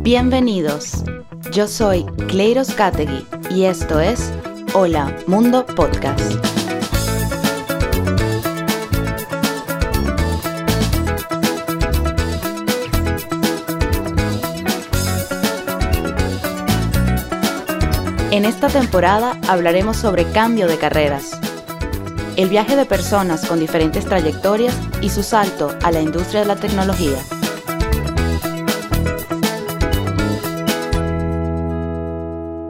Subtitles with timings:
[0.00, 1.04] Bienvenidos.
[1.52, 4.32] Yo soy Cleiros Categui y esto es
[4.74, 6.32] Hola Mundo Podcast.
[18.32, 21.38] En esta temporada hablaremos sobre cambio de carreras,
[22.36, 26.56] el viaje de personas con diferentes trayectorias y su salto a la industria de la
[26.56, 27.18] tecnología.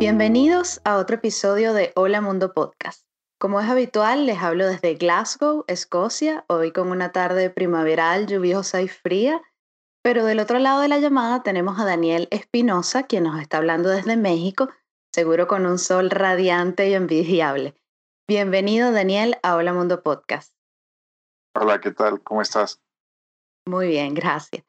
[0.01, 3.07] Bienvenidos a otro episodio de Hola Mundo Podcast.
[3.39, 8.89] Como es habitual, les hablo desde Glasgow, Escocia, hoy con una tarde primaveral, lluviosa y
[8.89, 9.41] fría,
[10.03, 13.91] pero del otro lado de la llamada tenemos a Daniel Espinosa, quien nos está hablando
[13.91, 14.71] desde México,
[15.13, 17.77] seguro con un sol radiante y envidiable.
[18.29, 20.55] Bienvenido, Daniel, a Hola Mundo Podcast.
[21.57, 22.23] Hola, ¿qué tal?
[22.23, 22.81] ¿Cómo estás?
[23.67, 24.65] Muy bien, gracias.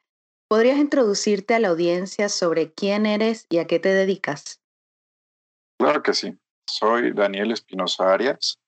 [0.48, 4.60] ¿Podrías introducirte a la audiencia sobre quién eres y a qué te dedicas?
[5.78, 6.36] Claro que sí.
[6.68, 8.58] Soy Daniel Espinosa Arias,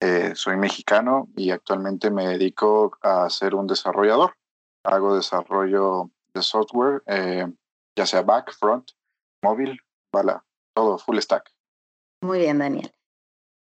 [0.00, 4.36] eh, soy mexicano y actualmente me dedico a ser un desarrollador.
[4.84, 7.46] Hago desarrollo de software, eh,
[7.96, 8.90] ya sea back, front,
[9.42, 9.78] móvil,
[10.12, 11.52] bala, todo, full stack.
[12.22, 12.92] Muy bien, Daniel.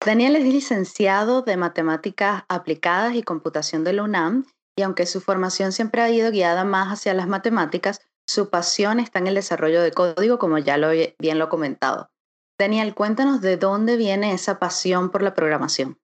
[0.03, 5.71] Daniel es licenciado de Matemáticas Aplicadas y Computación de la UNAM y aunque su formación
[5.71, 9.91] siempre ha ido guiada más hacia las matemáticas, su pasión está en el desarrollo de
[9.91, 12.09] código, como ya lo, bien lo he comentado.
[12.57, 15.99] Daniel, cuéntanos de dónde viene esa pasión por la programación.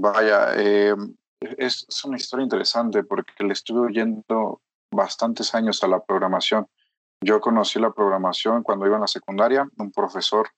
[0.00, 0.94] Vaya, eh,
[1.40, 4.60] es, es, una historia interesante porque le estuve oyendo
[4.92, 6.68] bastantes años a la programación.
[7.20, 9.68] Yo conocí la programación cuando iba en la secundaria.
[9.78, 10.48] Un profesor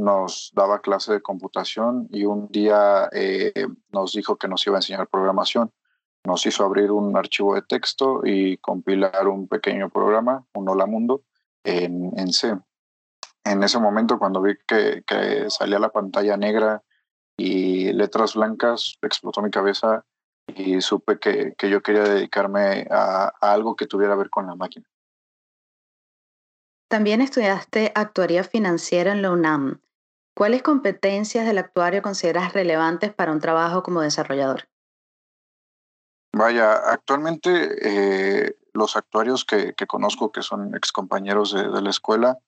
[0.00, 4.78] nos daba clase de computación y un día eh, nos dijo que nos iba a
[4.78, 5.72] enseñar programación.
[6.24, 11.22] Nos hizo abrir un archivo de texto y compilar un pequeño programa, un Hola Mundo,
[11.64, 12.58] en, C.
[13.44, 15.02] En ese momento, cuando vi que,
[15.48, 16.82] salía la pantalla negra
[17.36, 20.04] y letras blancas, explotó mi cabeza
[20.46, 24.46] y supe que, que yo quería dedicarme a, a algo que tuviera que ver con
[24.46, 24.86] la máquina.
[26.90, 29.80] También estudiaste actuaría financiera en la UNAM.
[30.40, 34.70] ¿Cuáles competencias del actuario consideras relevantes para un trabajo como desarrollador?
[36.34, 37.50] Vaya, actualmente
[37.82, 42.38] eh, los actuarios que, que, conozco, que son excompañeros de, de la escuela,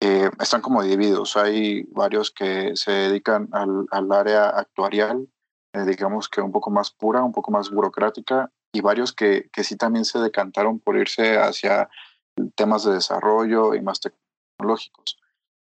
[0.00, 1.36] eh, están como divididos.
[1.36, 5.28] Hay varios que se dedican al, al área actuarial,
[5.74, 9.64] eh, digamos que un poco más pura, un poco más burocrática, y varios que, que
[9.64, 11.90] sí también se decantaron por irse hacia
[12.54, 15.18] temas de desarrollo y más tecnológicos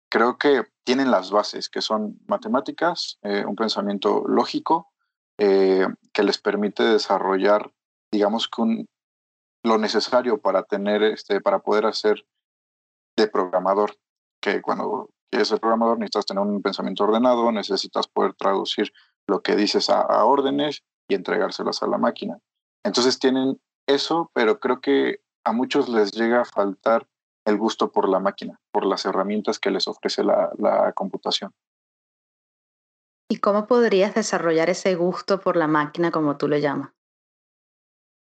[0.09, 4.91] creo que tienen las bases, que son matemáticas, eh, un pensamiento lógico,
[5.38, 7.72] eh, que les permite desarrollar,
[8.11, 8.88] digamos que un,
[9.63, 12.25] lo necesario para tener, este, para poder hacer
[13.16, 13.97] de programador,
[14.41, 18.91] que cuando quieres ser programador necesitas tener un pensamiento ordenado, necesitas poder traducir
[19.28, 22.39] lo que dices a, a órdenes y entregárselas a la máquina.
[22.83, 27.07] Entonces tienen eso, pero creo que a muchos les llega a faltar
[27.49, 31.51] el gusto por la máquina, por las herramientas que les ofrece la, la computación.
[33.31, 36.91] ¿Y cómo podrías desarrollar ese gusto por la máquina, como tú lo llamas?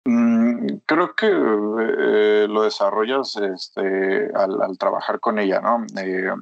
[0.05, 5.85] Mm, creo que eh, lo desarrollas este, al, al, trabajar con ella, ¿no?
[6.01, 6.33] Eh,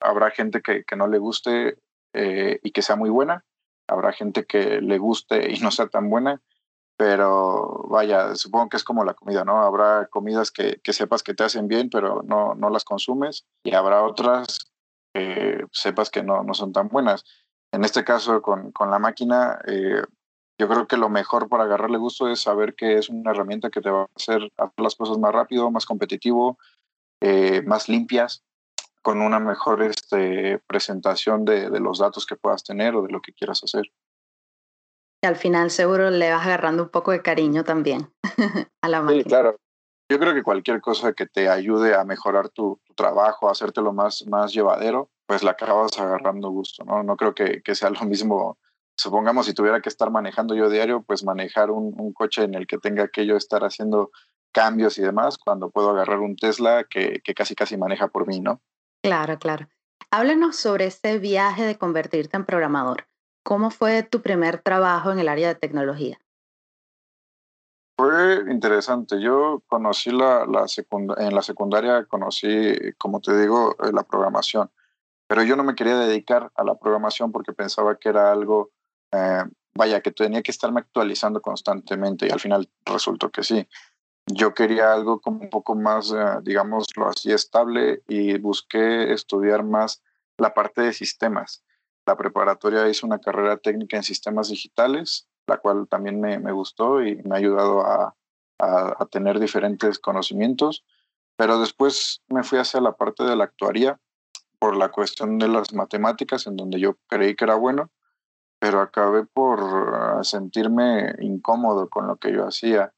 [0.00, 1.78] habrá gente que, que, no le guste
[2.14, 3.44] eh, y que sea muy buena,
[3.86, 6.40] habrá gente que le guste y no sea tan buena,
[7.04, 9.60] pero vaya, supongo que es como la comida, ¿no?
[9.60, 13.74] Habrá comidas que, que sepas que te hacen bien, pero no, no las consumes, y
[13.74, 14.70] habrá otras
[15.12, 17.24] que sepas que no, no son tan buenas.
[17.72, 20.00] En este caso, con, con la máquina, eh,
[20.60, 23.80] yo creo que lo mejor para agarrarle gusto es saber que es una herramienta que
[23.80, 26.56] te va a hacer hacer las cosas más rápido, más competitivo,
[27.20, 28.44] eh, más limpias,
[29.02, 33.20] con una mejor este, presentación de, de los datos que puedas tener o de lo
[33.20, 33.90] que quieras hacer.
[35.22, 38.12] Y al final seguro le vas agarrando un poco de cariño también
[38.82, 39.22] a la máquina.
[39.22, 39.56] Sí, claro.
[40.10, 43.92] Yo creo que cualquier cosa que te ayude a mejorar tu, tu trabajo, a hacértelo
[43.92, 47.02] más, más llevadero, pues la acabas agarrando gusto, ¿no?
[47.02, 48.58] No creo que, que sea lo mismo
[48.96, 52.66] supongamos si tuviera que estar manejando yo diario, pues manejar un, un, coche en el
[52.66, 54.10] que tenga que yo estar haciendo
[54.52, 58.40] cambios y demás, cuando puedo agarrar un Tesla que, que casi casi maneja por mí,
[58.40, 58.60] ¿no?
[59.02, 59.68] Claro, claro.
[60.10, 63.06] Háblanos sobre ese viaje de convertirte en programador.
[63.42, 66.18] ¿Cómo fue tu primer trabajo en el área de tecnología?
[67.96, 69.20] Fue interesante.
[69.20, 70.66] Yo conocí la, la
[71.18, 74.70] en la secundaria, conocí, como te digo, eh, la programación,
[75.26, 78.70] pero yo no me quería dedicar a la programación porque pensaba que era algo,
[79.12, 83.68] eh, vaya, que tenía que estarme actualizando constantemente y al final resultó que sí.
[84.26, 90.02] Yo quería algo como un poco más, eh, digámoslo así, estable y busqué estudiar más
[90.38, 91.62] la parte de sistemas.
[92.06, 97.02] La preparatoria hizo una carrera técnica en sistemas digitales, la cual también me, me gustó
[97.02, 98.14] y me ha ayudado a,
[98.58, 100.84] a, a, tener diferentes conocimientos.
[101.36, 103.98] Pero después me fui hacia la parte de la actuaría
[104.58, 107.90] por la cuestión de las matemáticas, en donde yo creí que era bueno,
[108.60, 109.60] pero acabé por
[109.92, 112.92] ah, sentirme incómodo con lo que yo hacía.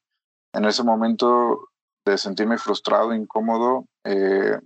[0.53, 1.71] En ese momento
[2.05, 4.61] de sentirme frustrado, incómodo, eh,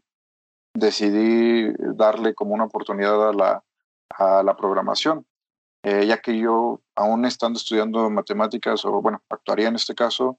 [0.74, 3.64] decidí darle como una oportunidad a la,
[4.10, 5.26] a la programación,
[5.82, 10.38] eh, ya que yo, aún estando estudiando matemáticas, o bueno, actuaría en este caso,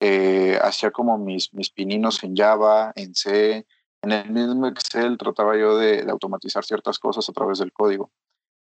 [0.00, 3.66] eh, hacía como mis, mis pininos en Java, en C,
[4.02, 8.10] en el mismo Excel trataba yo de, automatizar ciertas cosas a través del código.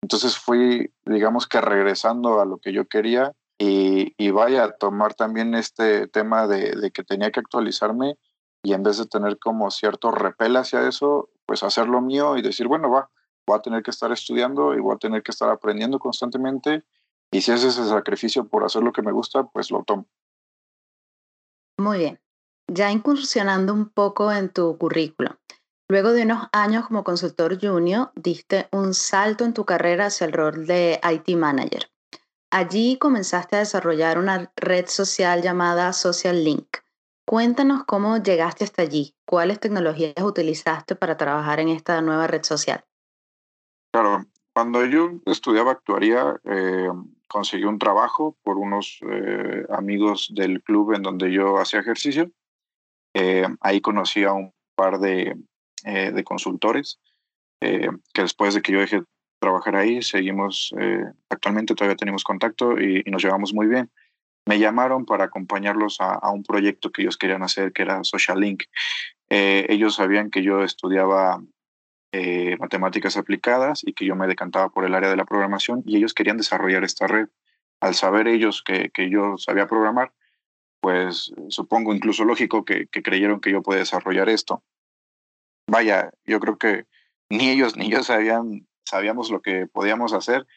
[0.02, 5.54] Entonces fui, digamos que regresando a lo que yo quería y, y vaya, tomar también
[5.54, 8.18] este tema de, de, que tenía que actualizarme
[8.64, 12.42] y en vez de tener como cierto repel hacia eso, pues hacer lo mío y
[12.42, 13.10] decir, bueno, va,
[13.48, 16.84] voy a tener que estar estudiando y voy a tener que estar aprendiendo constantemente
[17.32, 20.06] y si es ese sacrificio por hacer lo que me gusta, pues lo tomo.
[21.80, 22.20] Muy bien.
[22.70, 25.34] Ya incursionando un poco en tu currículum,
[25.90, 30.34] luego de unos años como consultor junior, diste un salto en tu carrera hacia el
[30.34, 31.90] rol de IT Manager.
[32.52, 36.78] Allí comenzaste a desarrollar una red social llamada Social Link.
[37.26, 42.87] Cuéntanos cómo llegaste hasta allí, cuáles tecnologías utilizaste para trabajar en esta nueva red social.
[44.58, 46.90] Cuando yo estudiaba actuaría, eh,
[47.28, 52.32] conseguí un trabajo por unos eh, amigos del club en donde yo hacía ejercicio
[53.14, 55.38] eh, ahí conocí a un par de,
[55.86, 57.00] eh, de consultores
[57.62, 59.06] eh, que después de que yo dejé de
[59.40, 63.92] trabajar ahí, seguimos, eh, actualmente todavía tenemos contacto y, y, nos llevamos muy bien.
[64.48, 68.40] Me llamaron para acompañarlos a, a, un proyecto que ellos querían hacer, que era Social
[68.40, 68.64] Link.
[69.30, 71.44] ellos sabían que yo estudiaba
[72.60, 76.14] matemáticas aplicadas y que yo me decantaba por el área de la programación y ellos
[76.14, 77.28] querían desarrollar esta red.
[77.80, 80.12] Al saber ellos que, que yo sabía programar,
[80.80, 84.64] pues supongo incluso lógico que, que, creyeron que yo podía desarrollar esto.
[85.70, 86.86] Vaya, yo creo que
[87.30, 90.48] ni ellos ni yo sabían, sabíamos lo que podíamos hacer,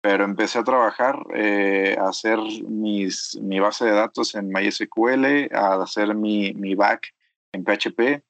[0.00, 2.38] pero empecé a trabajar, eh, a hacer
[2.68, 7.14] mis, mi base de datos en MySQL, a hacer mi, mi back
[7.52, 8.22] en PHP,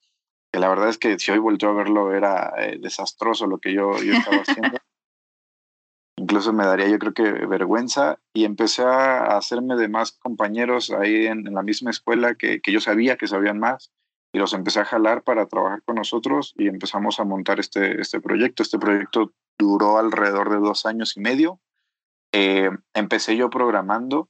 [0.55, 3.75] que la verdad es que si hoy volvió a verlo era eh, desastroso lo que
[3.75, 4.79] yo, yo estaba haciendo
[6.17, 11.27] incluso me daría yo creo que vergüenza y empecé a hacerme de más compañeros ahí
[11.27, 13.91] en, en la misma escuela que, que, yo sabía que sabían más
[14.33, 18.21] y los empecé a jalar para trabajar con nosotros y empezamos a montar este, este
[18.21, 18.63] proyecto.
[18.63, 21.61] Este proyecto duró alrededor de dos años y medio.
[22.33, 24.29] Eh, empecé yo programando,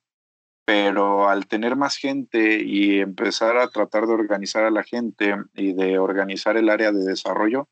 [0.64, 5.74] pero al tener más gente y empezar a tratar de organizar a la gente y
[5.74, 7.68] de organizar el área de desarrollo,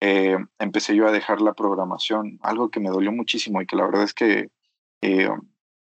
[0.00, 3.84] eh, empecé yo a dejar la programación, algo que me dolió muchísimo y que la
[3.84, 4.50] verdad es que
[5.02, 5.28] eh,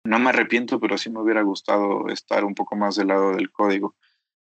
[0.04, 3.52] no me arrepiento, pero sí me hubiera gustado estar un poco más del lado del
[3.52, 3.96] código.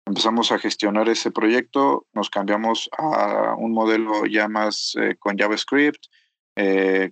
[0.04, 6.04] Empezamos a gestionar ese proyecto, nos cambiamos a un modelo ya más eh, con JavaScript,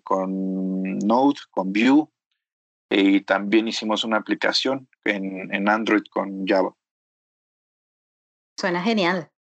[0.02, 2.08] con Node, con Vue,
[2.90, 6.75] y también hicimos una aplicación en, en Android con Java.
[8.58, 9.30] Suena genial.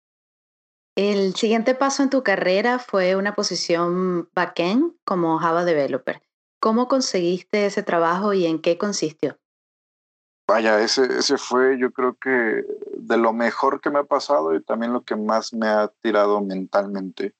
[0.96, 6.22] El siguiente paso en tu carrera fue una posición backend como Java Developer.
[6.58, 9.38] ¿Cómo conseguiste ese trabajo y en qué consistió?
[10.48, 12.64] Vaya, ese, ese fue yo creo que
[12.96, 16.40] de lo mejor que me ha pasado y también lo que más me ha tirado
[16.40, 17.34] mentalmente.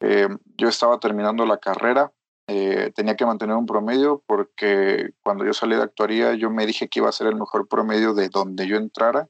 [0.00, 2.12] Eh, yo estaba terminando la carrera,
[2.48, 6.88] eh, tenía que mantener un promedio porque cuando yo salí de actuaría yo me dije
[6.88, 9.28] que iba a ser el mejor promedio de donde yo entrara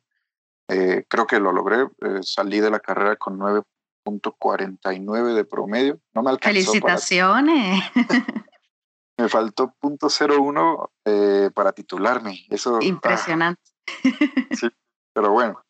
[0.68, 1.82] eh, creo que lo logré.
[1.82, 6.00] Eh, salí de la carrera con 9.49 de promedio.
[6.14, 6.54] No me alcanzó.
[6.54, 7.84] Felicitaciones.
[7.92, 8.26] Para...
[9.18, 12.46] me faltó .01 eh, para titularme.
[12.50, 12.80] Eso.
[12.80, 13.62] Impresionante.
[13.86, 14.10] Ah,
[14.52, 14.68] sí,
[15.12, 15.62] pero bueno.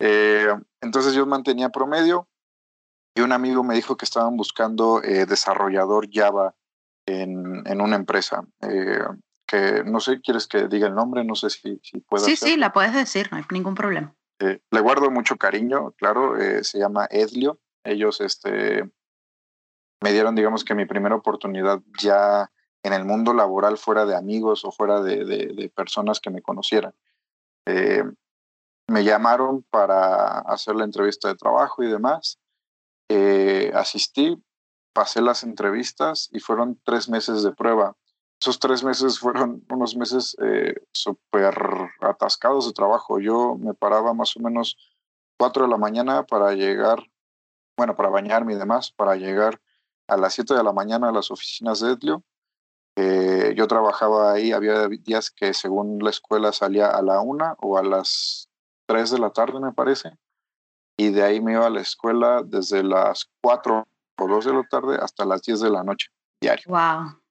[0.00, 0.48] Eh,
[0.80, 2.28] entonces yo mantenía promedio
[3.14, 6.54] y un amigo me dijo que estaban buscando desarrollador Java
[7.08, 8.44] en, en una empresa
[9.48, 11.24] que no sé, ¿quieres que diga el nombre?
[11.24, 12.24] No sé si, si puedo.
[12.24, 12.54] Sí, hacerlo.
[12.54, 14.14] sí, la puedes decir, no hay ningún problema.
[14.40, 17.58] Eh, le guardo mucho cariño, claro, eh, se llama Edlio.
[17.82, 18.84] Ellos este,
[20.02, 22.50] me dieron, digamos que mi primera oportunidad ya
[22.82, 26.42] en el mundo laboral, fuera de amigos o fuera de, de, de personas que me
[26.42, 26.92] conocieran.
[27.66, 28.04] Eh,
[28.86, 32.38] me llamaron para hacer la entrevista de trabajo y demás.
[33.74, 34.36] asistí,
[34.98, 37.96] pasé las entrevistas y fueron tres meses de prueba.
[38.40, 41.54] Esos tres meses fueron unos meses eh, súper
[42.00, 43.20] atascados de trabajo.
[43.20, 44.76] Yo me paraba más o menos
[45.38, 46.98] 4 de la mañana para llegar,
[47.76, 49.60] bueno, para bañarme y demás, para llegar
[50.08, 52.24] a las 7 de la mañana a las oficinas de Etlio.
[52.96, 57.78] Eh, yo trabajaba ahí, había días que según la escuela salía a la 1 o
[57.78, 58.50] a las
[58.86, 60.18] 3 de la tarde, me parece,
[60.96, 63.86] y de ahí me iba a la escuela desde las 4
[64.18, 66.08] por 2 de la tarde hasta las 10 de la noche,
[66.42, 66.64] diario.
[66.66, 67.22] Wow.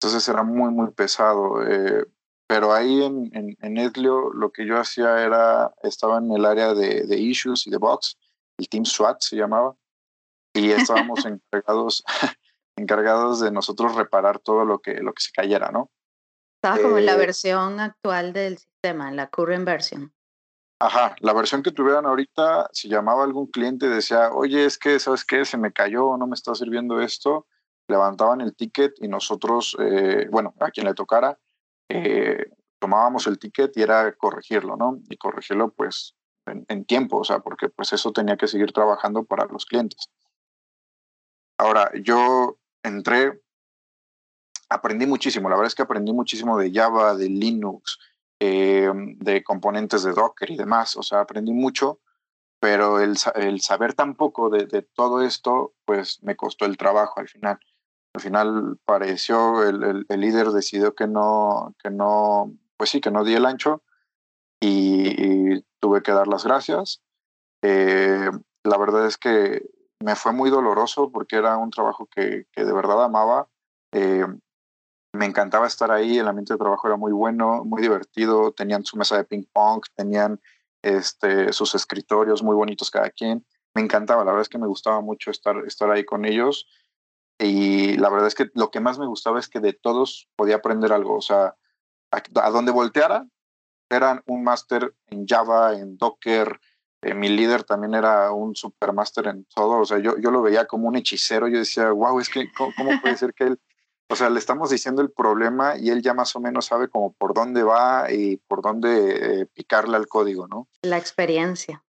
[0.00, 1.62] Entonces era muy, muy pesado.
[1.62, 2.06] Eh,
[2.48, 6.72] pero ahí en, en, en Edlio lo que yo hacía era, estaba en el área
[6.72, 8.16] de, de issues y de box,
[8.58, 9.76] el Team SWAT se llamaba,
[10.54, 12.02] y estábamos encargados,
[12.76, 15.90] encargados de nosotros reparar todo lo que, lo que se cayera, ¿no?
[16.56, 20.14] Estaba eh, como en la eh, versión actual del sistema, en la current version.
[20.84, 25.00] Ajá, la versión que tuvieran ahorita, si llamaba algún cliente y decía, oye, es que,
[25.00, 25.46] ¿sabes qué?
[25.46, 27.46] Se me cayó, no me está sirviendo esto,
[27.88, 31.38] levantaban el ticket y nosotros, eh, bueno, a quien le tocara,
[31.88, 35.00] eh, tomábamos el ticket y era corregirlo, ¿no?
[35.08, 39.46] Y corregirlo pues en, tiempo, o sea, porque pues eso tenía que seguir trabajando para
[39.46, 40.10] los clientes.
[41.56, 43.40] Ahora, yo entré,
[44.68, 47.98] aprendí muchísimo, la verdad es que aprendí muchísimo de Java, de Linux,
[48.40, 52.00] eh, de componentes de Docker y demás, o sea, aprendí mucho,
[52.60, 57.20] pero el, el saber tan poco de, de, todo esto, pues me costó el trabajo
[57.20, 57.58] al final.
[58.14, 63.24] Al final pareció, el, el, líder decidió que no, que no, pues sí, que no
[63.24, 63.82] di el ancho
[64.60, 67.02] y, tuve que dar las gracias.
[67.62, 68.30] Eh,
[68.62, 69.62] la verdad es que
[70.00, 73.48] me fue muy doloroso porque era un trabajo que, que de verdad amaba.
[73.92, 74.24] Eh,
[75.14, 78.96] me encantaba estar ahí, el ambiente de trabajo era muy bueno, muy divertido, tenían su
[78.96, 80.40] mesa de ping pong, tenían
[80.82, 83.46] este, sus escritorios muy bonitos cada quien.
[83.74, 86.66] Me encantaba, la verdad es que me gustaba mucho estar, estar ahí con ellos
[87.38, 90.56] y la verdad es que lo que más me gustaba es que de todos podía
[90.56, 91.16] aprender algo.
[91.16, 91.56] O sea,
[92.10, 93.26] a, donde volteara,
[93.90, 96.60] eran un máster en Java, en Docker.
[97.02, 99.80] Eh, mi líder también era un supermáster en todo.
[99.80, 101.48] O sea, yo, yo lo veía como un hechicero.
[101.48, 103.60] Yo decía, wow, es que, ¿cómo, puede ser que él,
[104.14, 107.12] o sea, le estamos diciendo el problema y él ya más o menos sabe como
[107.12, 110.68] por dónde va y por dónde eh, picarle al código, ¿no?
[110.82, 111.84] La experiencia.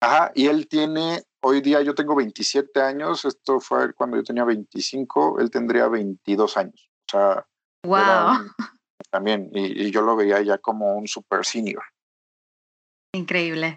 [0.00, 4.44] Ajá, y él tiene Hoy día yo tengo 27 años, esto fue cuando yo tenía
[4.44, 6.88] 25, él tendría 22 años.
[7.08, 7.46] O sea,
[7.84, 8.48] wow.
[9.10, 11.82] también, y, yo lo veía ya como un super senior.
[13.12, 13.74] Increíble.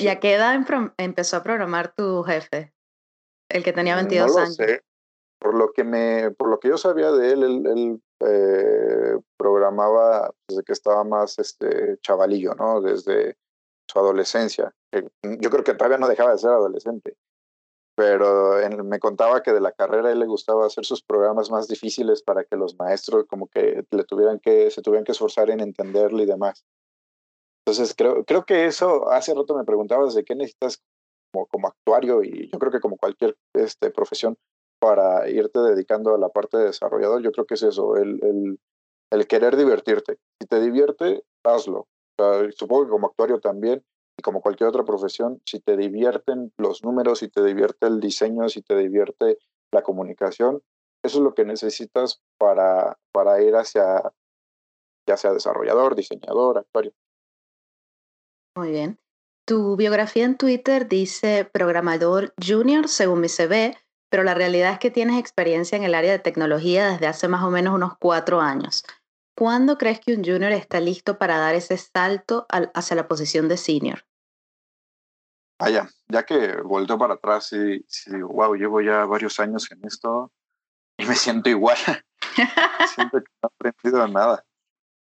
[0.00, 0.54] ¿Y a qué edad
[0.98, 2.72] empezó a programar tu jefe?
[3.50, 4.54] El que tenía 22 no lo años.
[4.54, 4.84] Sé.
[5.42, 10.62] Por lo que me, por lo que yo sabía de él, él, eh, programaba desde
[10.62, 12.80] que estaba más este chavalillo, ¿no?
[12.80, 13.36] Desde
[13.90, 14.72] su adolescencia.
[15.40, 17.16] Yo creo que todavía no dejaba de ser adolescente,
[17.96, 21.66] pero me contaba que de la carrera a él le gustaba hacer sus programas más
[21.66, 25.58] difíciles para que los maestros como que le tuvieran que, se tuvieran que esforzar en
[25.58, 26.64] entenderlo y demás.
[27.66, 30.80] Entonces creo, creo que eso, hace rato me preguntabas de qué necesitas
[31.32, 34.36] como, como actuario y yo creo que como cualquier este, profesión
[34.82, 38.58] para irte dedicando a la parte de desarrollador, yo creo que es eso, el,
[39.12, 40.18] el, querer divertirte.
[40.40, 41.86] Si te divierte, hazlo
[42.56, 43.84] supongo que como actuario también,
[44.18, 48.48] y como cualquier otra profesión, si te divierten los números, si te divierte el diseño,
[48.48, 49.38] si te divierte
[49.72, 50.62] la comunicación,
[51.04, 54.12] eso es lo que necesitas para, para ir hacia,
[55.08, 56.92] ya sea desarrollador, diseñador, actuario.
[58.56, 58.98] Muy bien.
[59.46, 63.76] Tu biografía en Twitter dice programador junior según mi CV,
[64.12, 67.42] pero la realidad es que tienes experiencia en el área de tecnología desde hace más
[67.44, 68.84] o menos unos cuatro años.
[69.34, 73.56] ¿Cuándo crees que un junior está listo para dar ese salto hacia la posición de
[73.56, 74.04] senior?
[75.58, 75.88] Ah, ya,
[76.24, 80.30] que volteo para atrás y, digo, wow, llevo ya varios años en esto
[80.98, 81.78] y me siento igual.
[82.94, 84.44] siento que no he aprendido nada.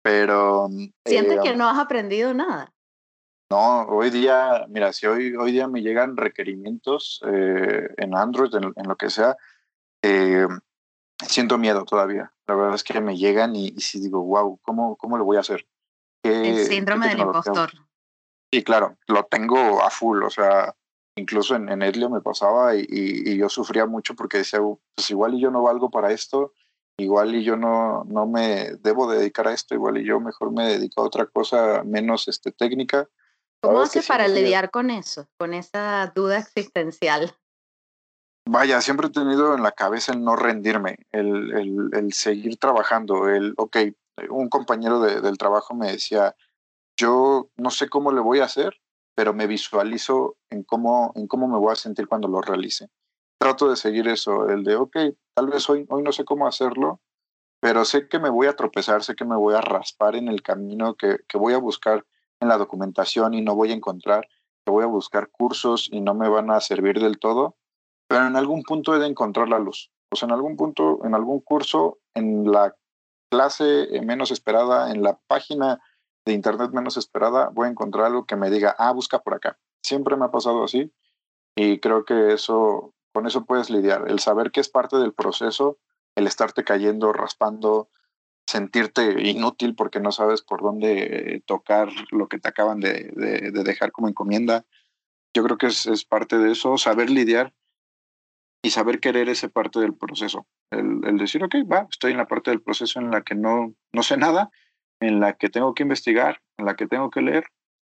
[0.02, 0.68] Pero.
[1.04, 2.74] ¿Sientes que eh, no has aprendido nada?
[3.54, 8.73] No, hoy día, mira, si hoy, hoy día me llegan requerimientos eh, en Android, en,
[8.75, 9.37] en, lo que sea,
[10.02, 10.49] eh,
[11.25, 12.32] siento miedo todavía.
[12.49, 15.40] La verdad es que me llegan y, si digo, wow, ¿cómo, ¿cómo lo voy a
[15.40, 15.68] hacer?
[16.25, 17.70] El síndrome del impostor.
[18.52, 20.75] Sí, claro, lo tengo a full, o sea,
[21.14, 24.58] incluso en, en Edlio me pasaba y, y, yo sufría mucho porque decía,
[24.96, 26.54] pues igual y yo no valgo para esto,
[26.99, 30.64] igual y yo no, no me debo dedicar a esto, igual y yo mejor me
[30.64, 33.08] dedico a otra cosa menos este, técnica.
[33.64, 37.35] ¿Cómo hace para lidiar con eso, con esa duda existencial?
[38.47, 43.54] Vaya, siempre he tenido en la cabeza el no rendirme, el, el, seguir trabajando, el,
[43.56, 43.78] ok,
[44.28, 46.37] un compañero del trabajo me decía,
[46.99, 48.80] yo no sé cómo le voy a hacer,
[49.16, 52.90] pero me visualizo en cómo, en cómo me voy a sentir cuando lo realice.
[53.38, 54.97] Trato de seguir eso, el de, ok,
[55.35, 57.00] tal vez hoy, hoy no sé cómo hacerlo,
[57.61, 60.42] pero sé que me voy a tropezar, sé que me voy a raspar en el
[60.42, 62.04] camino, que, que voy a buscar
[62.45, 64.29] en la documentación y no voy a encontrar,
[64.67, 67.57] voy a buscar cursos y no me van a servir del todo,
[68.09, 69.91] pero en algún punto he de encontrar la luz.
[70.13, 72.75] Sea, en algún punto, en algún curso, en la
[73.31, 75.81] clase menos esperada, en la página
[76.25, 79.59] de internet menos esperada, voy a encontrar algo que me diga, ah, busca por acá.
[79.83, 80.93] Siempre me ha pasado así
[81.57, 84.09] y creo que eso, con eso puedes lidiar.
[84.09, 85.79] El saber que es parte del proceso,
[86.15, 87.89] el estarte cayendo, raspando,
[88.47, 93.11] sentirte inútil porque no sabes por dónde tocar lo que te acaban de,
[93.65, 94.65] dejar como encomienda.
[95.35, 97.55] Yo creo que es, es, parte de eso, saber lidiar
[98.63, 100.47] y saber querer ese parte del proceso.
[100.71, 104.03] El, decir, ok, va, estoy en la parte del proceso en la que no, no
[104.03, 104.51] sé nada,
[105.01, 107.45] en la que tengo que investigar, en la que tengo que leer,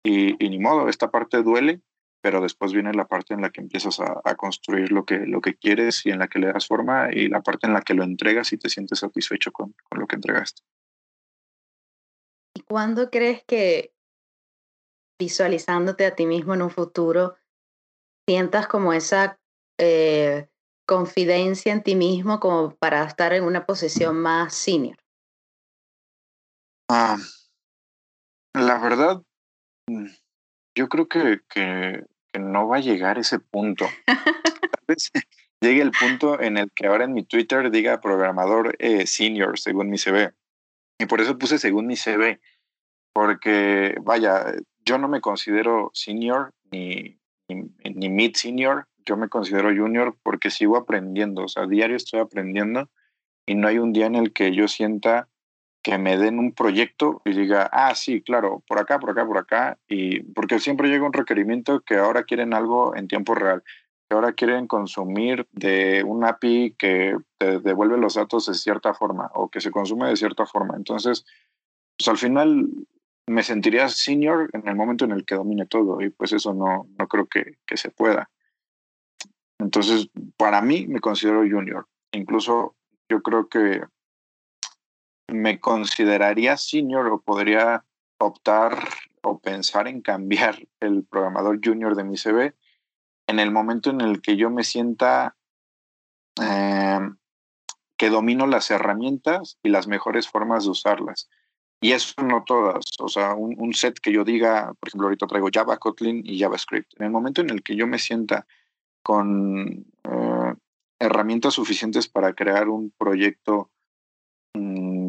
[0.03, 1.81] y, ni modo, esta parte duele,
[2.21, 5.55] pero después viene la parte en la que empiezas a, construir lo que, lo que
[5.55, 8.03] quieres y en la que le das forma y la parte en la que lo
[8.03, 10.61] entregas y te sientes satisfecho con, con lo que entregaste.
[12.55, 13.93] ¿Y cuándo crees que
[15.19, 17.35] visualizándote a ti mismo en un futuro,
[18.27, 19.39] sientas como esa
[19.77, 20.49] eh,
[20.87, 24.97] confidencia en ti mismo como para estar en una posición más senior?
[26.89, 27.17] Ah,
[28.53, 29.21] la verdad,
[29.87, 30.07] mm,
[30.75, 32.05] yo creo que, que,
[32.39, 33.85] no va a llegar ese punto.
[34.05, 35.11] Tal vez
[35.61, 39.89] llegue el punto en el que ahora en mi Twitter diga programador eh, senior, según
[39.89, 40.31] mi CV.
[40.99, 42.39] Y por eso puse según mi CV,
[43.13, 44.53] porque vaya,
[44.85, 50.77] yo no me considero senior ni, ni, mid senior, yo me considero junior porque sigo
[50.77, 52.89] aprendiendo, o sea, diario estoy aprendiendo
[53.45, 55.27] y no hay un día en el que yo sienta
[55.81, 59.37] que me den un proyecto y diga, ah, sí, claro, por acá, por acá, por
[59.37, 63.63] acá, y porque siempre llega un requerimiento que ahora quieren algo en tiempo real,
[64.07, 69.31] que ahora quieren consumir de un API que te devuelve los datos de cierta forma
[69.33, 70.75] o que se consume de cierta forma.
[70.75, 71.25] Entonces,
[71.97, 72.69] pues al final
[73.27, 76.87] me sentiría senior en el momento en el que domine todo y pues eso no,
[76.97, 78.29] no creo que, que se pueda.
[79.59, 81.87] Entonces, para mí me considero junior.
[82.11, 82.75] Incluso
[83.09, 83.81] yo creo que
[85.31, 87.85] me consideraría senior o podría
[88.19, 88.77] optar
[89.21, 92.55] o pensar en cambiar el programador junior de mi CV
[93.27, 95.35] en el momento en el que yo me sienta
[96.35, 97.17] em,
[97.97, 101.29] que domino las herramientas y las mejores formas de usarlas.
[101.81, 105.49] Y eso no todas, o sea, un, set que yo diga, por ejemplo, ahorita traigo
[105.51, 106.91] Java, Kotlin y JavaScript.
[106.99, 108.45] En el momento en el que yo me sienta
[109.01, 110.53] con eh,
[110.99, 113.71] herramientas suficientes para crear un proyecto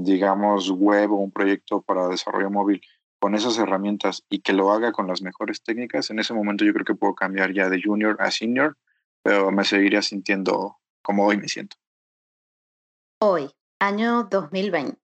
[0.04, 2.82] digamos, web o un proyecto para desarrollo móvil
[3.20, 6.72] con esas herramientas y que lo haga con las mejores técnicas, en ese momento yo
[6.72, 8.76] creo que puedo cambiar ya de junior a senior,
[9.22, 11.76] pero me seguiría sintiendo como hoy me siento.
[13.20, 14.98] Hoy, año 2020,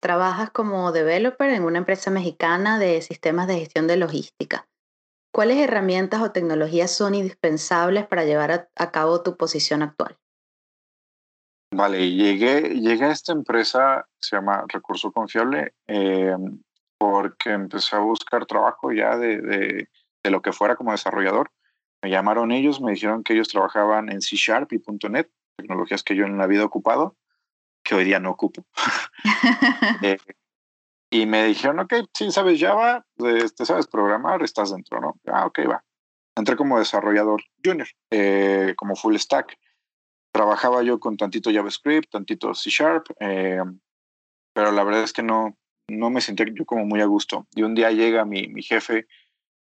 [0.00, 4.68] trabajas como developer en una empresa mexicana de sistemas de gestión de logística.
[5.32, 10.18] ¿Cuáles herramientas o tecnologías son indispensables para llevar a cabo tu posición actual?
[11.72, 16.36] Vale, llegué, llegué a esta empresa, se llama Recurso Confiable, eh,
[16.98, 19.88] porque empecé a buscar trabajo ya de, de,
[20.22, 21.52] de, lo que fuera como desarrollador.
[22.02, 26.16] Me llamaron ellos, me dijeron que ellos trabajaban en C Sharp y .NET, tecnologías que
[26.16, 27.16] yo en la vida he ocupado,
[27.84, 28.64] que hoy día no ocupo.
[30.02, 30.18] eh,
[31.12, 35.20] y me dijeron, ok, sí, sabes Java, te sabes programar, estás dentro, ¿no?
[35.26, 35.84] Ah, ok, va.
[36.36, 39.56] Entré como desarrollador junior, eh, como full stack
[40.40, 43.60] trabajaba yo con tantito JavaScript, tantito C Sharp, eh,
[44.54, 47.46] pero la verdad es que no, no me sentía yo como muy a gusto.
[47.54, 49.06] Y un día llega mi, mi jefe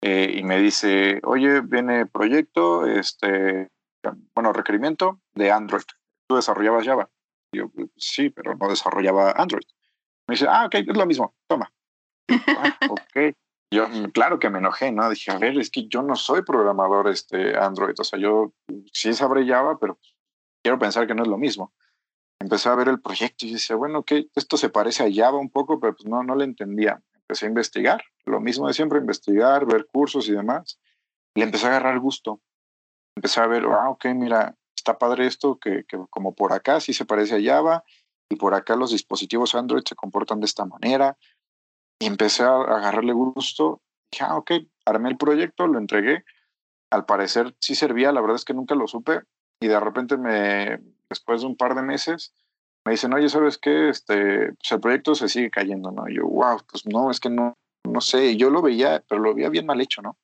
[0.01, 3.69] eh, y me dice, oye, viene proyecto, este,
[4.35, 5.83] bueno, requerimiento de Android.
[6.27, 7.09] ¿Tú desarrollabas Java?
[7.53, 9.63] Y yo, sí, pero no desarrollaba Android.
[10.27, 11.71] Me dice, ah, ok, es lo mismo, toma.
[12.29, 13.33] ah, ok.
[13.73, 15.09] Yo, claro que me enojé, ¿no?
[15.09, 18.51] Dije, a ver, es que yo no soy programador este Android, o sea, yo
[18.91, 19.97] sí sabré Java, pero
[20.67, 21.71] quiero pensar que no es lo mismo.
[22.41, 25.49] Empecé a ver el proyecto y decía, bueno, que esto se parece a Java un
[25.49, 27.01] poco, pero pues no, no le entendía.
[27.21, 30.77] Empecé a investigar, lo mismo de siempre, investigar, ver cursos y demás.
[31.35, 32.41] Le empecé a agarrar gusto.
[33.15, 36.91] Empecé a ver, ah, ok, mira, está padre esto, que, que como por acá sí
[36.91, 37.85] se parece a Java
[38.29, 41.17] y por acá los dispositivos Android se comportan de esta manera.
[41.97, 43.81] Y empecé a agarrarle gusto.
[44.11, 44.51] Dije, ah, ok,
[44.85, 46.25] armé el proyecto, lo entregué.
[46.91, 49.21] Al parecer sí servía, la verdad es que nunca lo supe,
[49.59, 52.33] y de repente me, después de un par de meses,
[52.85, 53.89] me dicen, oye, ¿sabes qué?
[53.89, 56.07] Este, pues el proyecto se sigue cayendo, ¿no?
[56.07, 59.33] Y yo, wow, pues no, es que no, no sé, yo lo veía, pero lo
[59.33, 60.17] veía bien mal hecho, ¿no?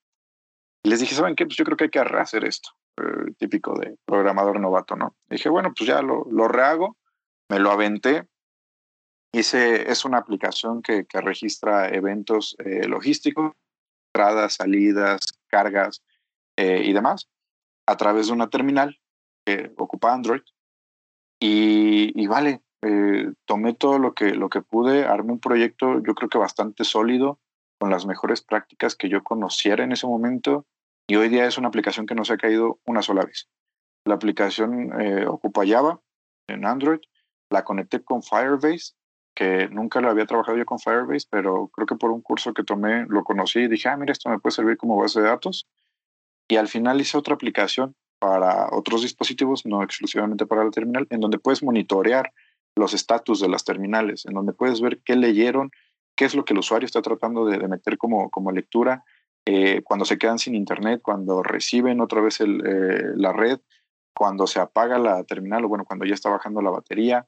[0.84, 1.46] Y les dije, ¿saben qué?
[1.46, 2.70] Pues yo creo que hay que rehacer esto,
[3.02, 5.16] eh, típico de programador novato, ¿no?
[5.30, 6.98] dije, bueno, pues ya lo, lo rehago,
[7.50, 8.28] me lo aventé
[9.36, 13.54] Hice, es una aplicación que, que registra eventos eh, logísticos,
[14.14, 16.04] entradas, salidas, cargas
[16.56, 17.28] eh, y demás,
[17.88, 19.00] a través de una terminal
[19.46, 20.42] que ocupa Android.
[21.40, 26.30] Y, vale, eh, tomé todo lo que, lo que pude, armé un proyecto yo creo
[26.30, 27.40] que bastante sólido,
[27.80, 30.66] con las mejores prácticas que yo conociera en ese momento,
[31.06, 33.50] y hoy día es una aplicación que no se ha caído una sola vez.
[34.06, 36.00] La aplicación eh, ocupa Java
[36.48, 37.00] en Android,
[37.50, 38.94] la conecté con Firebase,
[39.36, 42.64] que nunca lo había trabajado yo con Firebase, pero creo que por un curso que
[42.64, 45.68] tomé lo conocí y dije, ah, mira, esto me puede servir como base de datos.
[46.48, 51.20] Y al final hice otra aplicación para otros dispositivos, no exclusivamente para la terminal, en
[51.20, 52.32] donde puedes monitorear
[52.74, 55.72] los estatus de las terminales, en donde puedes ver qué leyeron,
[56.16, 59.04] qué es lo que el usuario está tratando de, meter como, como lectura,
[59.46, 63.60] eh, cuando se quedan sin internet, cuando reciben otra vez el, eh, la red,
[64.16, 67.28] cuando se apaga la terminal o bueno, cuando ya está bajando la batería.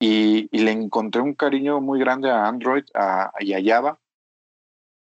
[0.00, 4.00] Y, le encontré un cariño muy grande a Android a, y a Java.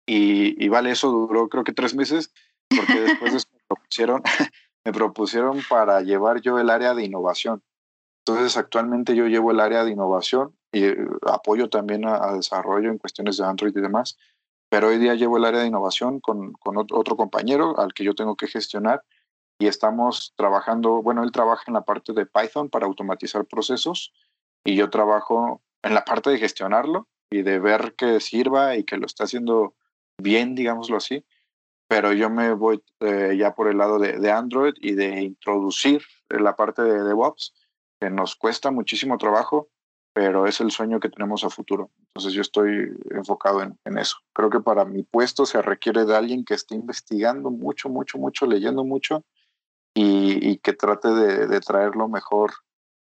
[0.06, 2.30] Y, y, vale, eso duró creo que tres meses,
[2.68, 4.22] porque después me, propusieron,
[4.88, 7.62] me propusieron para llevar yo el área de innovación.
[8.24, 10.96] Entonces, actualmente yo llevo el área de innovación y eh,
[11.26, 14.16] apoyo también a, desarrollo en cuestiones de Android y demás,
[14.70, 18.14] pero hoy día llevo el área de innovación con, con otro compañero al que yo
[18.14, 19.04] tengo que gestionar
[19.58, 24.14] y estamos trabajando, bueno, él trabaja en la parte de Python para automatizar procesos
[24.64, 28.96] y yo trabajo en la parte de gestionarlo y de ver que sirva y que
[28.96, 29.74] lo está haciendo
[30.16, 31.26] bien, digámoslo así,
[31.88, 36.02] pero yo me voy eh, ya por el lado de, de, Android y de introducir
[36.28, 37.54] la parte de DevOps
[37.98, 39.68] que nos cuesta muchísimo trabajo,
[40.12, 41.90] pero es el sueño que tenemos a futuro.
[42.08, 44.16] Entonces yo estoy enfocado en, en, eso.
[44.34, 48.46] Creo que para mi puesto se requiere de alguien que esté investigando mucho, mucho, mucho,
[48.46, 49.24] leyendo mucho
[49.94, 52.52] y, y que trate de, de, traer lo mejor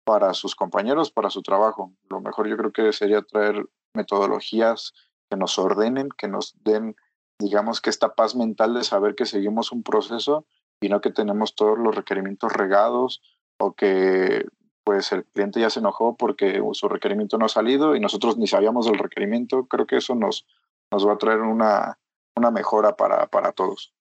[0.04, 1.93] para sus compañeros, para su trabajo.
[2.10, 4.93] Lo mejor yo creo que sería traer metodologías
[5.30, 6.96] que nos ordenen, que nos den,
[7.39, 10.46] digamos, que esta paz mental de saber que seguimos un proceso
[10.82, 13.22] y no que tenemos todos los requerimientos regados
[13.60, 14.46] o que
[14.84, 18.48] pues el cliente ya se enojó porque su requerimiento no ha salido y nosotros ni
[18.48, 19.65] sabíamos del requerimiento.
[19.67, 20.46] Creo que eso nos,
[20.91, 21.98] nos va a traer una,
[22.36, 23.93] una mejora para, para todos.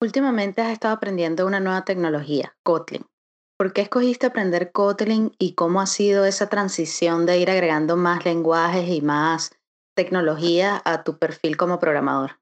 [0.00, 3.04] Últimamente has estado aprendiendo una nueva tecnología, Kotlin.
[3.58, 8.24] ¿Por qué escogiste aprender Kotlin y cómo ha sido esa transición de ir agregando más
[8.24, 9.59] lenguajes y más
[10.00, 12.38] tecnología a tu perfil como programador?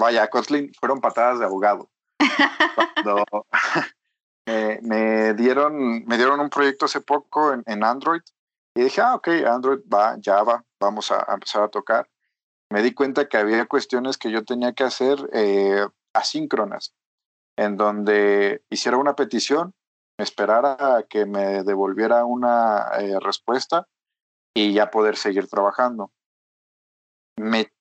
[0.00, 1.90] Vaya, Kotlin fueron patadas de abogado.
[3.02, 3.24] Cuando,
[4.82, 8.22] me, dieron, me dieron un proyecto hace poco en, Android
[8.76, 12.08] y dije, ah, ok, Android va, Java, vamos a, empezar a tocar.
[12.70, 16.94] Me di cuenta que había cuestiones que yo tenía que hacer eh, asíncronas,
[17.56, 19.74] en donde hiciera una petición,
[20.18, 23.88] me esperara a que me devolviera una eh, respuesta
[24.56, 26.12] y ya poder seguir trabajando.
[27.36, 27.72] Me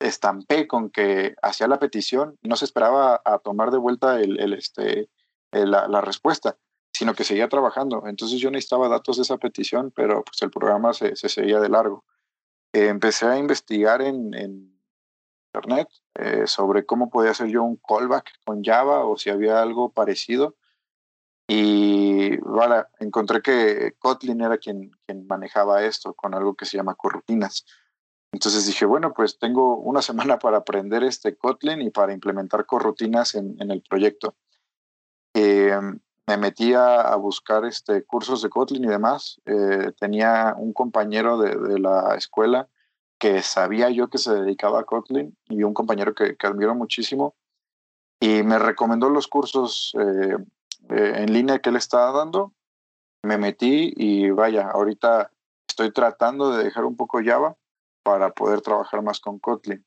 [0.00, 4.54] estampé con que hacía la petición, no se esperaba a tomar de vuelta el, el,
[4.54, 5.10] este,
[5.52, 6.56] eh, la, respuesta,
[6.92, 8.06] sino que seguía trabajando.
[8.06, 11.68] Entonces yo necesitaba datos de esa petición, pero pues el programa se, se seguía de
[11.68, 12.04] largo.
[12.72, 14.78] Eh, empecé a investigar en, en
[15.54, 19.90] Internet eh, sobre cómo podía hacer yo un callback con Java o si había algo
[19.90, 20.56] parecido.
[21.50, 26.94] Y vale, encontré que Kotlin era quien, quien manejaba esto con algo que se llama
[26.94, 27.64] corrutinas.
[28.32, 33.34] Entonces dije, bueno, pues tengo una semana para aprender este Kotlin y para implementar corrutinas
[33.34, 34.34] en, en el proyecto.
[35.34, 35.78] Eh,
[36.26, 39.40] me metí a, buscar este, cursos de Kotlin y demás.
[39.46, 42.68] Eh, tenía un compañero de, la escuela
[43.18, 47.34] que sabía yo que se dedicaba a Kotlin y un compañero que, admiro muchísimo
[48.20, 50.36] y me recomendó los cursos eh,
[50.90, 52.52] en línea que él estaba dando.
[53.22, 55.30] Me metí y vaya, ahorita
[55.66, 57.56] estoy tratando de dejar un poco Java
[58.08, 59.84] para poder trabajar más con Kotlin.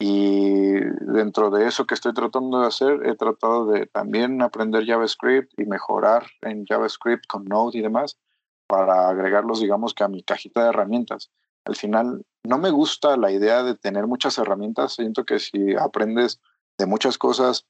[0.00, 5.52] Y dentro de eso que estoy tratando de hacer, he tratado de también aprender JavaScript
[5.58, 8.18] y mejorar en JavaScript con Node y demás
[8.66, 11.30] para agregarlos, digamos, que a mi cajita de herramientas.
[11.66, 14.94] Al final, no me gusta la idea de tener muchas herramientas.
[14.94, 16.40] Siento que si aprendes
[16.78, 17.66] de muchas cosas,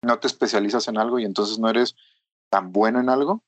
[0.00, 1.96] no te especializas en algo y entonces no eres
[2.50, 3.42] tan bueno en algo.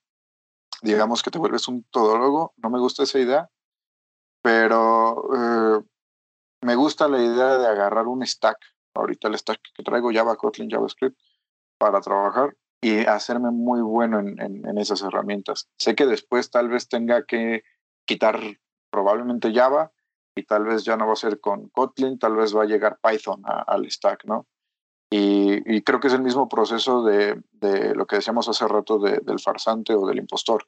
[0.83, 2.55] Digamos que te vuelves un todólogo.
[2.57, 3.51] No me gusta esa idea.
[4.43, 5.85] Pero eh,
[6.63, 8.59] me gusta la idea de agarrar un stack,
[8.95, 11.19] ahorita el stack que traigo Java, Kotlin, JavaScript,
[11.79, 15.69] para trabajar y hacerme muy bueno en, esas herramientas.
[15.79, 17.63] Sé que después tal vez tenga que
[18.07, 18.41] quitar
[18.91, 19.93] probablemente Java
[20.35, 22.99] y tal vez ya no va a ser con Kotlin, tal vez va a llegar
[23.03, 24.47] Python al stack, ¿no?
[25.13, 27.43] Y, creo que es el mismo proceso de,
[27.95, 30.67] lo que decíamos hace rato del farsante o del impostor.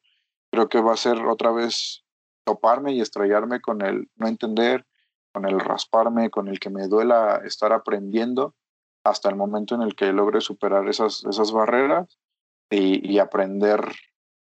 [0.50, 2.04] Creo que va a ser otra vez
[2.44, 4.86] toparme y estrellarme con el no entender,
[5.32, 8.54] con el rasparme, con el que me duela estar aprendiendo
[9.04, 12.18] hasta el momento en el que logre superar esas, esas barreras
[12.70, 13.80] y, aprender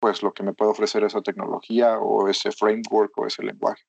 [0.01, 3.83] pues lo que me puede ofrecer esa tecnología o ese framework o ese lenguaje.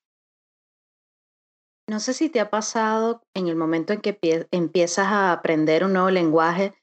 [1.87, 4.17] No sé si te ha pasado en el momento en que
[4.51, 6.73] empiezas a aprender un nuevo lenguaje,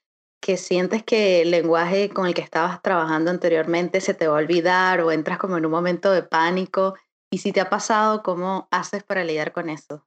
[0.41, 4.43] que sientes que el lenguaje con el que estabas trabajando anteriormente se te va a
[4.43, 6.95] olvidar o entras como en un momento de pánico.
[7.33, 10.07] Y si te ha pasado, ¿cómo haces para lidiar con eso?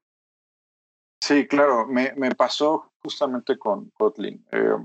[1.19, 4.45] Sí, claro, me, me pasó justamente con Kotlin.
[4.51, 4.77] Eh,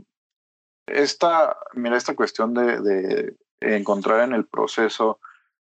[0.87, 5.21] esta, mira, esta cuestión de, de, encontrar en el proceso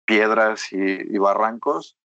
[0.06, 1.98] piedras y, barrancos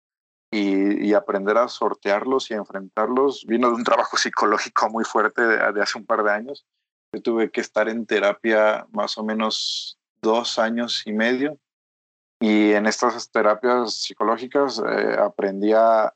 [0.51, 5.71] y, y, aprender a sortearlos y enfrentarlos vino de un trabajo psicológico muy fuerte de,
[5.71, 6.65] de hace un par de años.
[7.13, 11.59] Yo tuve que estar en terapia más o menos dos años y medio
[12.39, 16.13] y en estas terapias psicológicas eh, aprendí a,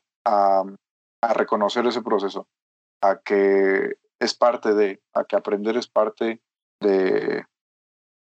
[1.34, 2.48] reconocer ese proceso,
[3.00, 6.42] a que es parte de, a que aprender es parte
[6.80, 7.44] de,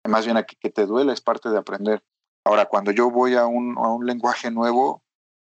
[0.07, 2.03] más bien a que, te duele es parte de aprender.
[2.45, 5.03] Ahora, cuando yo voy a un, a un lenguaje nuevo,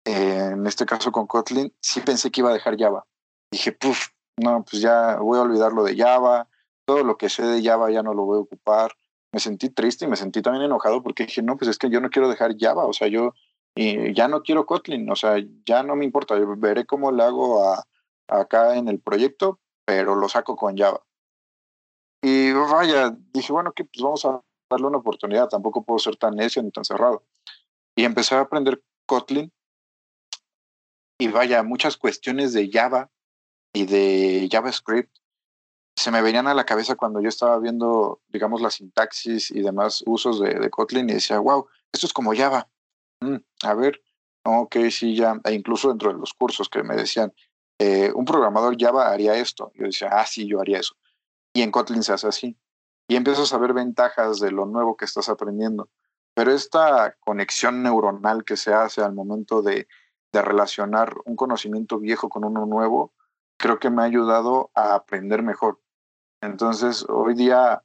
[0.05, 3.05] en este caso con Kotlin, sí pensé que iba a dejar Java.
[3.51, 6.47] Dije, pues, no, pues ya voy a olvidar lo de Java,
[6.85, 8.91] todo lo que sé de Java ya no lo voy a ocupar.
[9.33, 12.01] Me sentí triste y me sentí también enojado porque dije, no, pues es que yo
[12.01, 13.33] no quiero dejar Java, o sea, yo
[13.75, 17.23] y ya no quiero Kotlin, o sea, ya no me importa, yo veré cómo le
[17.23, 17.63] hago
[18.27, 21.01] acá en el proyecto, pero lo saco con Java.
[22.21, 26.35] Y vaya, dije, bueno, que pues vamos a darle una oportunidad, tampoco puedo ser tan
[26.35, 27.23] necio ni tan cerrado.
[27.95, 29.51] Y empecé a aprender Kotlin
[31.19, 33.09] y vaya, muchas cuestiones de Java
[33.73, 35.15] y de JavaScript
[35.95, 40.03] se me venían a la cabeza cuando yo estaba viendo, digamos, la sintaxis y demás
[40.05, 42.69] usos de, Kotlin y decía, wow, esto es como Java.
[43.19, 44.01] Mm, a ver,
[44.43, 47.33] ok, sí, ya, e incluso dentro de los cursos que me decían,
[47.79, 49.71] eh, un programador Java haría esto.
[49.75, 50.95] Yo decía, ah, sí, yo haría eso.
[51.53, 52.57] Y en Kotlin se hace así.
[53.07, 55.89] Y empiezas a ver ventajas de lo nuevo que estás aprendiendo.
[56.33, 59.87] Pero esta conexión neuronal que se hace al momento de,
[60.31, 63.13] de relacionar un conocimiento viejo con uno nuevo,
[63.57, 65.80] creo que me ha ayudado a aprender mejor.
[66.41, 67.83] Entonces, hoy día,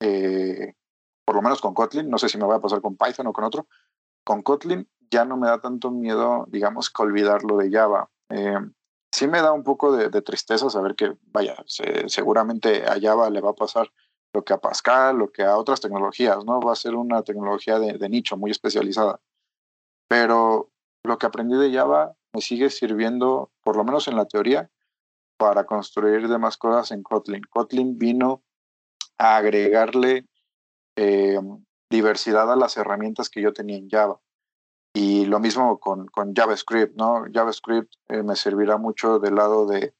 [0.00, 0.74] eh,
[1.24, 3.32] por lo menos con Kotlin, no sé si me voy a pasar con Python o
[3.32, 3.66] con otro,
[4.24, 8.10] con Kotlin ya no me da tanto miedo, digamos, que olvidar lo de Java.
[8.28, 8.58] Eh,
[9.12, 11.56] sí me da un poco de, tristeza saber que, vaya,
[12.06, 13.90] seguramente a Java le va a pasar
[14.34, 16.60] lo que a Pascal, lo que a otras tecnologías, ¿no?
[16.60, 19.20] Va a ser una tecnología de, de nicho muy especializada.
[20.08, 20.70] Pero
[21.04, 24.70] lo que aprendí de Java me sigue sirviendo, por lo menos en la teoría,
[25.36, 27.42] para construir demás cosas en Kotlin.
[27.50, 28.42] Kotlin vino
[29.18, 30.26] a agregarle
[30.96, 31.38] eh,
[31.90, 34.20] diversidad a las herramientas que yo tenía en Java.
[34.94, 37.24] Y lo mismo con, JavaScript, ¿no?
[37.32, 39.92] JavaScript eh, me servirá mucho del lado eh,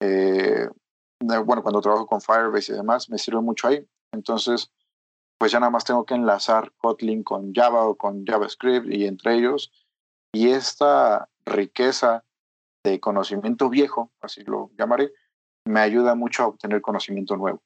[0.00, 0.68] de,
[1.44, 3.86] bueno, cuando trabajo con Firebase y demás, me sirve mucho ahí.
[4.12, 4.70] Entonces,
[5.38, 9.34] pues ya nada más tengo que enlazar Kotlin con Java o con JavaScript y entre
[9.34, 9.70] ellos.
[10.32, 12.24] Y esta riqueza
[12.88, 15.12] de conocimiento viejo, así lo llamaré,
[15.64, 17.62] me ayuda mucho a obtener conocimiento nuevo.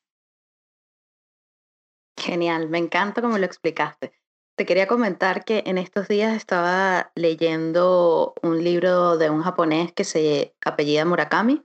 [2.19, 4.13] Genial, me encanta como lo explicaste.
[4.57, 10.05] Te quería comentar que en estos días estaba leyendo un libro de un japonés que
[10.05, 11.65] se apellida Murakami.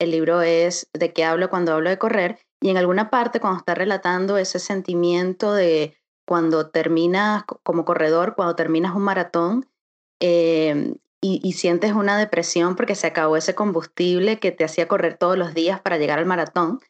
[0.00, 3.58] El libro es De qué hablo cuando hablo de correr y en alguna parte cuando
[3.58, 9.68] está relatando ese sentimiento de cuando terminas como corredor, cuando terminas un maratón
[10.18, 15.38] em, y, sientes una depresión porque se acabó ese combustible que te hacía correr todos
[15.38, 16.80] los días para llegar al maratón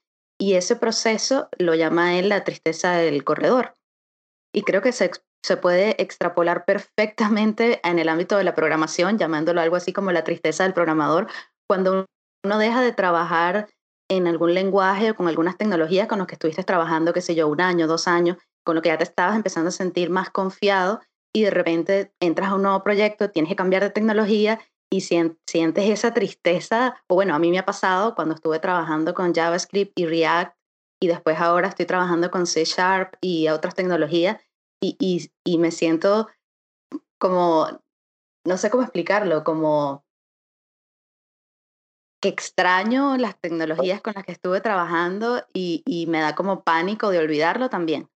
[0.40, 3.75] y ese proceso lo llama él la tristeza del corredor.
[4.53, 5.12] Y creo que se,
[5.44, 10.25] se puede extrapolar perfectamente en el ámbito de la programación, llamándolo algo así como la
[10.25, 11.29] tristeza del programador,
[11.68, 12.07] cuando
[12.44, 13.68] uno deja de trabajar
[14.11, 17.47] en algún lenguaje o con algunas tecnologías con los que estuviste trabajando, qué sé yo,
[17.47, 21.01] un año, dos años, con lo que ya te estabas empezando a sentir más confiado
[21.35, 25.90] y de repente entras a un nuevo proyecto, tienes que cambiar de tecnología y sientes
[25.90, 30.07] esa tristeza, o bueno, a mí me ha pasado cuando estuve trabajando con JavaScript y
[30.07, 30.57] React
[31.03, 34.40] y después ahora estoy trabajando con C Sharp y otras tecnologías
[34.81, 34.97] y,
[35.44, 36.29] y, me siento
[37.18, 37.66] como,
[38.47, 40.05] no sé cómo explicarlo, como
[42.23, 47.18] que extraño las tecnologías con las que estuve trabajando y me da como pánico de
[47.18, 48.09] olvidarlo también.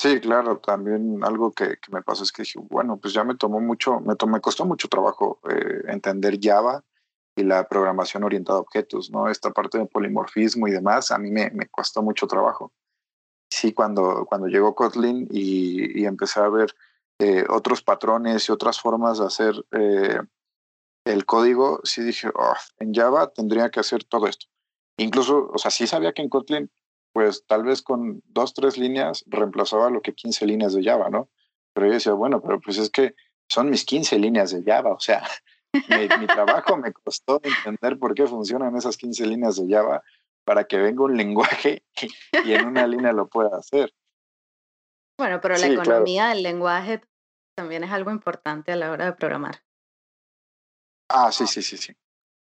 [0.00, 3.34] Sí, claro, también algo que, que, me pasó es que dije, bueno, pues ya me
[3.34, 6.84] tomó mucho, me, tomó, me costó mucho trabajo eh, entender Java
[7.34, 9.28] y la programación orientada a objetos, ¿no?
[9.28, 12.72] Esta parte de polimorfismo y demás, a mí me, me costó mucho trabajo.
[13.50, 16.74] Sí, cuando, cuando llegó Kotlin y, y, empecé a ver
[17.18, 20.20] eh, otros patrones y otras formas de hacer eh,
[21.04, 24.46] el código, sí dije, oh, en Java tendría que hacer todo esto.
[24.96, 26.70] Incluso, o sea, sí sabía que en Kotlin,
[27.18, 31.28] pues tal vez con dos, tres líneas reemplazaba lo que 15 líneas de Java, ¿no?
[31.72, 33.16] Pero yo decía, bueno, pero pues es que
[33.48, 35.24] son mis 15 líneas de Java, o sea,
[36.20, 40.04] mi, trabajo me costó entender por qué funcionan esas 15 líneas de Java
[40.44, 41.82] para que venga un lenguaje
[42.44, 43.92] y, en una línea lo pueda hacer.
[45.18, 47.02] Bueno, pero la economía del lenguaje
[47.56, 49.64] también es algo importante a la hora de programar.
[51.10, 51.96] Ah, sí, sí, sí, sí.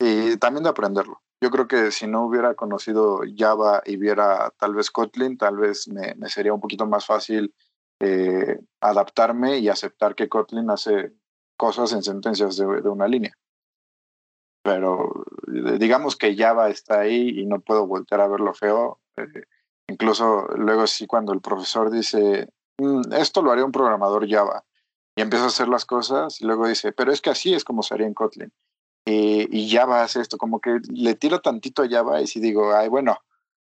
[0.01, 1.23] Y también de aprenderlo.
[1.41, 5.87] Yo creo que si no hubiera conocido Java y viera tal vez Kotlin, tal vez
[5.87, 7.53] me, sería un poquito más fácil
[8.01, 11.13] eh, adaptarme y aceptar que Kotlin hace
[11.55, 13.33] cosas en sentencias de, una línea.
[14.63, 15.25] Pero
[15.79, 18.99] digamos que Java está ahí y no puedo voltear a verlo feo.
[19.15, 19.43] Eh,
[19.87, 22.49] incluso luego sí cuando el profesor dice,
[22.79, 24.65] mm, esto lo haría un programador Java
[25.15, 27.81] y empieza a hacer las cosas y luego dice, pero es que así es como
[27.81, 28.51] se haría en Kotlin.
[29.11, 32.89] Y Java hace esto, como que le tiro tantito a Java y si digo, ay,
[32.89, 33.17] bueno,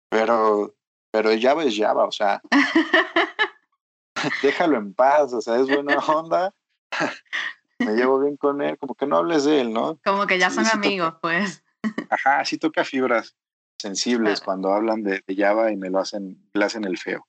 [0.08, 0.74] pero,
[1.10, 2.42] pero Java es Java, o sea,
[4.42, 6.54] déjalo en paz, o sea, es buena onda,
[7.78, 9.98] me llevo bien con él, como que no hables de él, ¿no?
[10.04, 11.62] Como que ya son amigos, pues.
[12.10, 13.36] Ajá, sí toca fibras
[13.78, 17.26] sensibles cuando hablan de, Java y me lo hacen, le hacen el feo.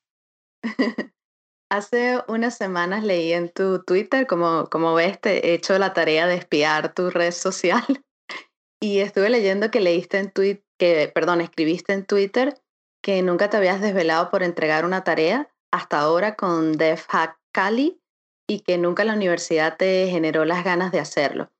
[1.71, 6.35] Hace unas semanas leí en tu Twitter, como, ves, te he hecho la tarea de
[6.35, 7.85] espiar tu red social
[8.81, 12.61] y estuve leyendo que leíste en Twitter, que, perdón, escribiste en Twitter
[13.01, 18.01] que nunca te habías desvelado por entregar una tarea hasta ahora con DevHack Cali
[18.49, 21.51] y que nunca la universidad te generó las ganas de hacerlo.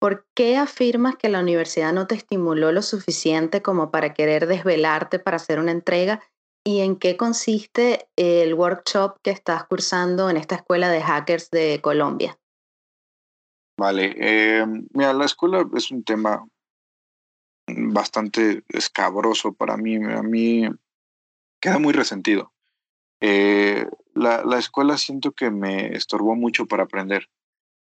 [0.00, 5.20] ¿Por qué afirmas que la universidad no te estimuló lo suficiente como para querer desvelarte
[5.20, 6.20] para hacer una entrega
[6.64, 11.80] ¿Y en qué consiste el workshop que estás cursando en esta escuela de hackers de
[11.80, 12.38] Colombia?
[13.78, 16.46] Vale, eh, mira, la escuela es un tema
[17.66, 19.96] bastante escabroso para mí.
[19.96, 20.68] A mí
[21.60, 22.52] queda muy resentido.
[23.22, 27.30] Eh, la, la, escuela siento que me estorbó mucho para aprender.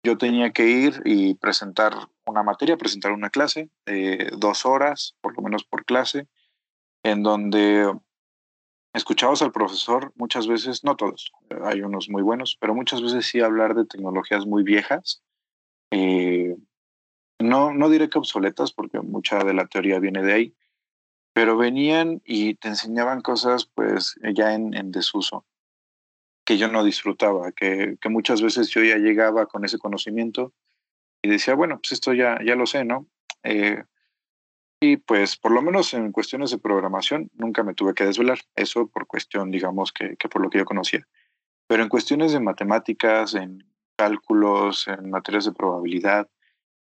[0.04, 1.94] Yo tenía que ir y presentar
[2.26, 6.28] una materia, presentar una clase, eh, dos horas, por lo menos por clase,
[7.02, 7.92] en donde
[8.98, 11.32] escuchabas al profesor muchas veces, no todos,
[11.64, 15.22] hay unos muy buenos, pero muchas veces sí hablar de tecnologías muy viejas.
[15.90, 16.56] Eh,
[17.38, 20.54] no, no diré que obsoletas, porque mucha de la teoría viene de ahí,
[21.32, 25.46] pero venían y te enseñaban cosas pues ya en, desuso,
[26.44, 30.52] que yo no disfrutaba, que, que, muchas veces yo ya llegaba con ese conocimiento
[31.22, 33.06] y decía, bueno, pues esto ya, ya lo sé, ¿no?
[33.44, 33.84] Eh,
[34.80, 38.86] y pues por lo menos en cuestiones de programación nunca me tuve que desvelar, eso
[38.86, 41.06] por cuestión, digamos, que, por lo que yo conocía.
[41.66, 43.64] Pero en cuestiones de matemáticas, en
[43.96, 46.28] cálculos, en materias de probabilidad,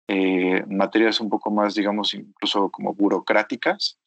[0.08, 3.98] eh, materias un poco más, digamos, incluso como burocráticas,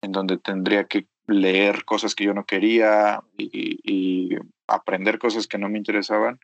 [0.00, 5.68] en donde tendría que leer cosas que yo no quería y, aprender cosas que no
[5.68, 6.40] me interesaban,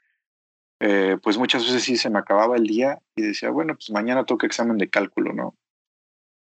[0.79, 4.24] eh, pues muchas veces sí se me acababa el día y decía, bueno, pues mañana
[4.24, 5.57] toca examen de cálculo, ¿no?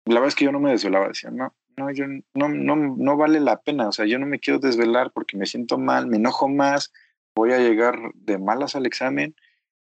[0.09, 3.17] La verdad es que yo no me desvelaba, decía, no, no, yo no, no, no
[3.17, 6.17] vale la pena, o sea, yo no me quiero desvelar porque me siento mal, me
[6.17, 6.93] enojo más,
[7.37, 9.37] voy a llegar de malas al examen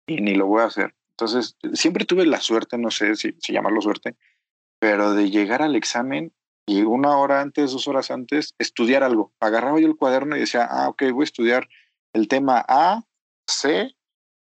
[0.06, 0.94] y ni lo voy a hacer.
[1.16, 4.16] Entonces, siempre tuve la suerte, no sé si, si llamarlo suerte,
[4.80, 6.32] pero de llegar al examen
[6.66, 9.32] y una hora antes, dos horas antes, estudiar algo.
[9.40, 11.68] Agarraba yo el cuaderno y decía, ah, ok, voy a estudiar
[12.14, 13.02] el tema A,
[13.46, 13.94] C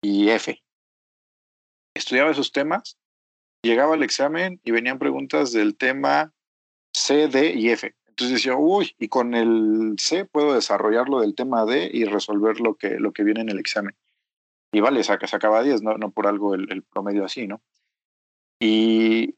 [0.01, 0.61] y F.
[1.95, 2.97] Estudiaba esos temas
[3.61, 6.33] llegaba al examen y venían preguntas del tema
[6.93, 7.95] C, D y F.
[8.07, 12.75] Entonces decía, uy, y con el C puedo desarrollarlo del tema D y resolver lo
[12.75, 13.95] que, lo que viene en el examen.
[14.71, 17.61] Y vale, saca, sacaba 10, no, no por algo el, promedio así, ¿no?
[18.59, 19.35] Y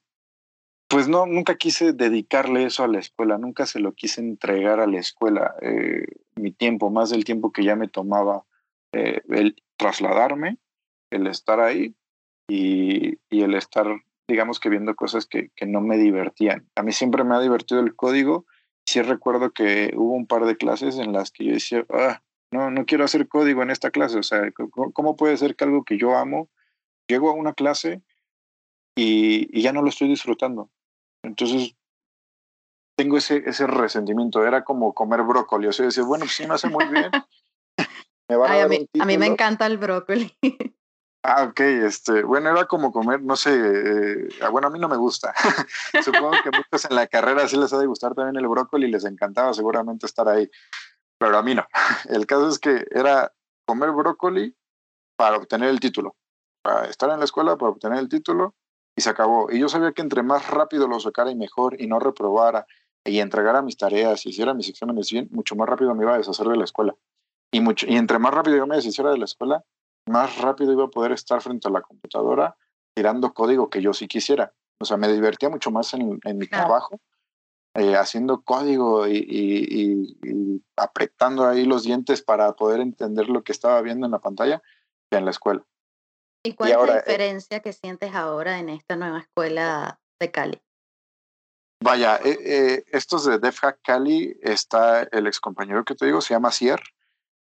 [0.87, 4.87] pues no, nunca quise dedicarle eso a la escuela, nunca se lo quise entregar a
[4.87, 5.55] la escuela.
[5.61, 6.05] Eh,
[6.35, 8.45] mi tiempo, más del tiempo que ya me tomaba
[8.93, 10.57] eh, el trasladarme,
[11.11, 11.95] el estar ahí
[12.49, 13.87] y, y el estar
[14.31, 16.67] digamos que viendo cosas que, que, no me divertían.
[16.75, 18.45] A mí siempre me ha divertido el código.
[18.85, 22.21] Sí recuerdo que hubo un par de clases en las que yo decía, ah,
[22.51, 24.19] no, no quiero hacer código en esta clase.
[24.19, 24.51] O sea,
[24.93, 26.49] ¿cómo puede ser que algo que yo amo,
[27.07, 28.01] llego a una clase
[28.95, 30.69] y, y ya no lo estoy disfrutando?
[31.23, 31.75] Entonces,
[32.97, 34.45] tengo ese, ese resentimiento.
[34.45, 35.67] Era como comer brócoli.
[35.67, 37.11] O sea, decía, bueno, pues sí me hace muy bien.
[38.29, 40.33] me a, a, mí, a mí me encanta el brócoli.
[41.23, 44.89] Ah, ok, este, bueno, era como comer, no sé, eh, ah, bueno, a mí no
[44.89, 45.33] me gusta.
[46.03, 48.91] Supongo que muchos en la carrera sí les ha de gustar también el brócoli y
[48.91, 50.49] les encantaba seguramente estar ahí,
[51.19, 51.63] pero a mí no.
[52.09, 53.31] El caso es que era
[53.67, 54.55] comer brócoli
[55.15, 56.15] para obtener el título,
[56.63, 58.55] para estar en la escuela, para obtener el título,
[58.95, 59.51] y se acabó.
[59.51, 62.65] Y yo sabía que entre más rápido lo sacara y mejor, y no reprobara,
[63.05, 66.17] y entregara mis tareas, y hiciera mis exámenes bien, mucho más rápido me iba a
[66.17, 66.95] deshacer de la escuela.
[67.51, 69.63] Y, mucho, y entre más rápido yo me deshiciera de la escuela,
[70.07, 72.55] más rápido iba a poder estar frente a la computadora
[72.93, 74.53] tirando código que yo sí quisiera.
[74.79, 76.99] O sea, me divertía mucho más en, mi trabajo,
[77.75, 80.17] eh, haciendo código y,
[80.75, 84.61] apretando ahí los dientes para poder entender lo que estaba viendo en la pantalla
[85.09, 85.63] que en la escuela.
[86.43, 90.61] ¿Y cuál es la eh diferencia que sientes ahora en esta nueva escuela de Cali?
[91.83, 96.51] Vaya, eh, estos de DevHack Cali está el ex compañero que te digo, se llama
[96.51, 96.79] Sier,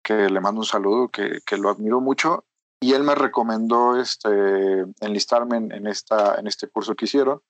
[0.05, 2.45] que le mando un saludo, que, que lo admiro mucho
[2.79, 7.41] y él me recomendó este, enlistarme en, esta, en este curso que hicieron.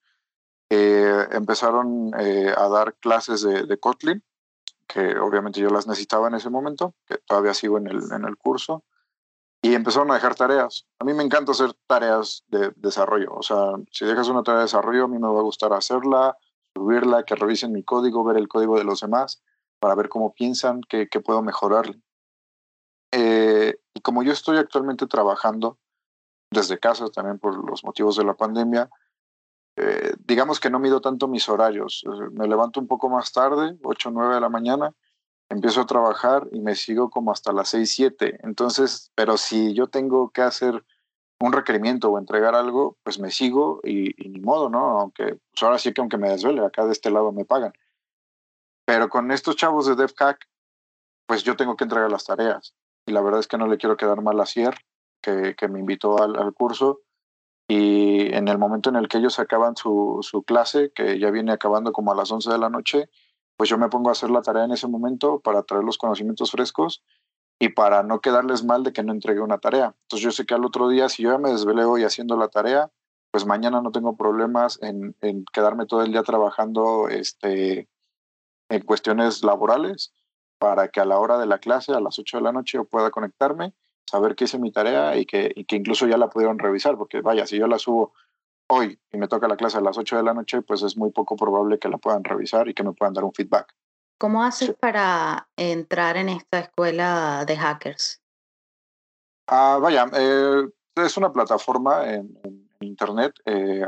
[0.70, 4.24] Eh, empezaron eh, a dar clases de, de, Kotlin,
[4.86, 8.38] que obviamente yo las necesitaba en ese momento, que todavía sigo en el, en el
[8.38, 8.82] curso,
[9.60, 10.86] y empezaron a dejar tareas.
[10.98, 14.64] A mí me encanta hacer tareas de desarrollo, o sea, si dejas una tarea de
[14.64, 16.36] desarrollo, a mí me va a gustar hacerla,
[16.74, 19.42] subirla, que revisen mi código, ver el código de los demás,
[19.78, 22.00] para ver cómo piensan, qué, qué puedo mejorarle.
[23.18, 25.78] Eh, y como yo estoy actualmente trabajando
[26.50, 28.90] desde casa también por los motivos de la pandemia,
[29.78, 32.04] eh, digamos que no mido tanto mis horarios.
[32.32, 34.92] Me levanto un poco más tarde, 8 o 9 de la mañana,
[35.48, 38.40] empiezo a trabajar y me sigo como hasta las 6, 7.
[38.42, 40.84] Entonces, pero si yo tengo que hacer
[41.40, 45.00] un requerimiento o entregar algo, pues me sigo y, ni modo, ¿no?
[45.00, 47.72] Aunque pues ahora sí que aunque me desvele, acá de este lado me pagan.
[48.84, 50.46] Pero con estos chavos de DevHack,
[51.26, 52.74] pues yo tengo que entregar las tareas
[53.06, 54.74] y la verdad es que no le quiero quedar mal a Sier,
[55.22, 57.00] que, que me invitó al, al, curso.
[57.68, 61.52] Y en el momento en el que ellos acaban su, su, clase, que ya viene
[61.52, 63.08] acabando como a las 11 de la noche,
[63.56, 66.50] pues yo me pongo a hacer la tarea en ese momento para traer los conocimientos
[66.50, 67.02] frescos
[67.58, 69.94] y para no quedarles mal de que no entregué una tarea.
[70.02, 72.48] Entonces yo sé que al otro día, si yo ya me desvelé hoy haciendo la
[72.48, 72.90] tarea,
[73.30, 77.88] pues mañana no tengo problemas en, en quedarme todo el día trabajando este,
[78.68, 80.12] en cuestiones laborales
[80.58, 82.84] para que a la hora de la clase, a las 8 de la noche, yo
[82.84, 83.74] pueda conectarme,
[84.06, 87.20] saber que hice mi tarea y que, y que incluso ya la pudieron revisar, porque
[87.20, 88.12] vaya, si yo la subo
[88.68, 91.10] hoy y me toca la clase a las 8 de la noche, pues es muy
[91.10, 93.74] poco probable que la puedan revisar y que me puedan dar un feedback.
[94.18, 98.22] ¿Cómo haces para entrar en esta escuela de hackers?
[99.46, 103.32] Ah, vaya, eh, es una plataforma en, Internet.
[103.46, 103.86] Eh,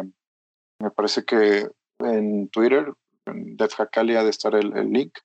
[0.81, 2.93] me parece que en Twitter,
[3.27, 5.19] en DevHackali ha de estar el, el link.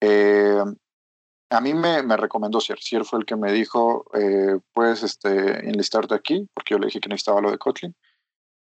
[0.00, 0.62] Eh,
[1.50, 2.78] a mí me, me, recomendó Sier.
[2.78, 7.00] Sier fue el que me dijo, eh, puedes este, enlistarte aquí, porque yo le dije
[7.00, 7.94] que necesitaba lo de Kotlin.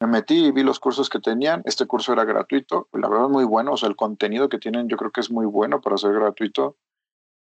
[0.00, 1.62] Me metí y vi los cursos que tenían.
[1.64, 2.88] Este curso era gratuito.
[2.92, 3.74] La verdad muy bueno.
[3.74, 6.76] O sea, el contenido que tienen yo creo que es muy bueno para ser gratuito.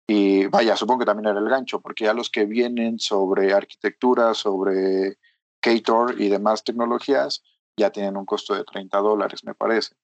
[0.06, 4.34] Y vaya, supongo que también era el gancho, porque ya los que vienen sobre arquitectura,
[4.34, 5.18] sobre
[5.60, 7.44] Ktor y demás tecnologías,
[7.78, 9.94] ya tienen un costo de 30 dólares, me parece.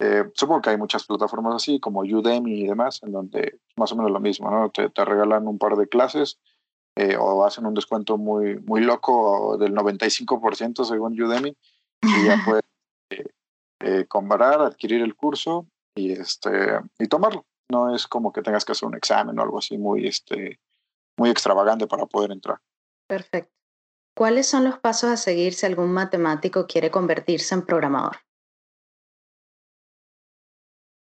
[0.00, 3.96] Eh, supongo que hay muchas plataformas así, como Udemy y demás, en donde más o
[3.96, 4.70] menos lo mismo, ¿no?
[4.70, 6.38] Te, te regalan un par de clases
[6.96, 11.56] eh, o hacen un descuento muy, muy loco del 95% según Udemy
[12.02, 12.64] y ya puedes
[13.10, 13.24] eh,
[13.80, 17.46] eh, comprar, adquirir el curso y, este, y tomarlo.
[17.70, 20.58] No es como que tengas que hacer un examen o algo así muy, este,
[21.16, 22.58] muy extravagante para poder entrar.
[23.06, 23.52] Perfecto.
[24.16, 28.16] ¿Cuáles son los pasos a seguir si algún matemático quiere convertirse en programador?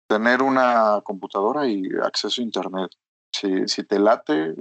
[0.07, 2.91] Tener una computadora y acceso a Internet.
[3.31, 4.55] Si, si te late eh,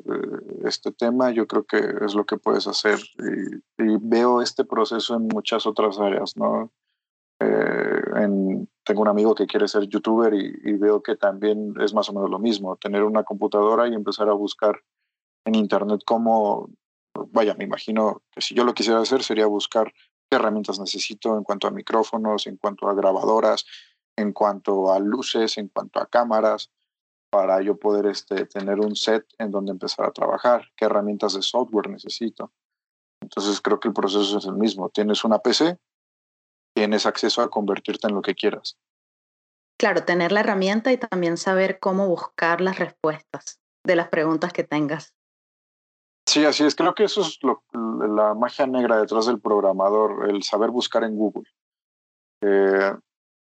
[0.64, 2.98] este tema, yo creo que es lo que puedes hacer.
[3.78, 6.72] Y, veo este proceso en muchas otras áreas, ¿no?
[7.40, 11.94] Eh, en, tengo un amigo que quiere ser youtuber y, y, veo que también es
[11.94, 14.80] más o menos lo mismo, tener una computadora y empezar a buscar
[15.44, 16.70] en Internet cómo,
[17.30, 19.92] vaya, me imagino que si yo lo quisiera hacer sería buscar
[20.30, 23.64] qué herramientas necesito en cuanto a micrófonos, en cuanto a grabadoras,
[24.16, 26.70] en cuanto a luces, en cuanto a cámaras,
[27.30, 31.42] para yo poder este, tener un set en donde empezar a trabajar, qué herramientas de
[31.42, 32.52] software necesito.
[33.20, 34.88] Entonces creo que el proceso es el mismo.
[34.90, 35.78] Tienes una PC,
[36.74, 38.78] tienes acceso a convertirte en lo que quieras.
[39.78, 44.62] Claro, tener la herramienta y también saber cómo buscar las respuestas de las preguntas que
[44.62, 45.14] tengas.
[46.26, 46.74] Sí, así es.
[46.74, 51.16] Creo que eso es lo, la magia negra detrás del programador, el saber buscar en
[51.16, 51.44] Google.
[52.42, 52.94] Eh,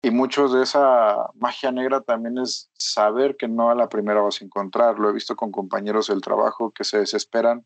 [0.06, 4.42] y mucho de esa magia negra también es saber que no a la primera vas
[4.42, 5.00] a encontrar.
[5.00, 7.64] Lo he visto con compañeros del trabajo que se desesperan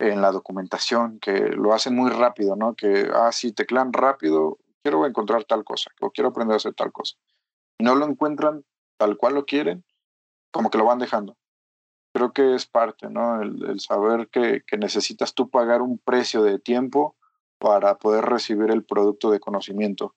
[0.00, 2.74] en la documentación, que lo hacen muy rápido, ¿no?
[2.74, 6.90] Que, ah, sí, teclan rápido, quiero encontrar tal cosa, o quiero aprender a hacer tal
[6.90, 7.16] cosa.
[7.78, 8.64] Y no lo encuentran
[8.98, 9.84] tal cual lo quieren,
[10.50, 11.36] como que lo van dejando.
[12.12, 13.40] creo que es parte, ¿no?
[13.40, 17.16] El, saber que, necesitas tú pagar un precio de tiempo
[17.58, 20.16] para poder recibir el producto de conocimiento.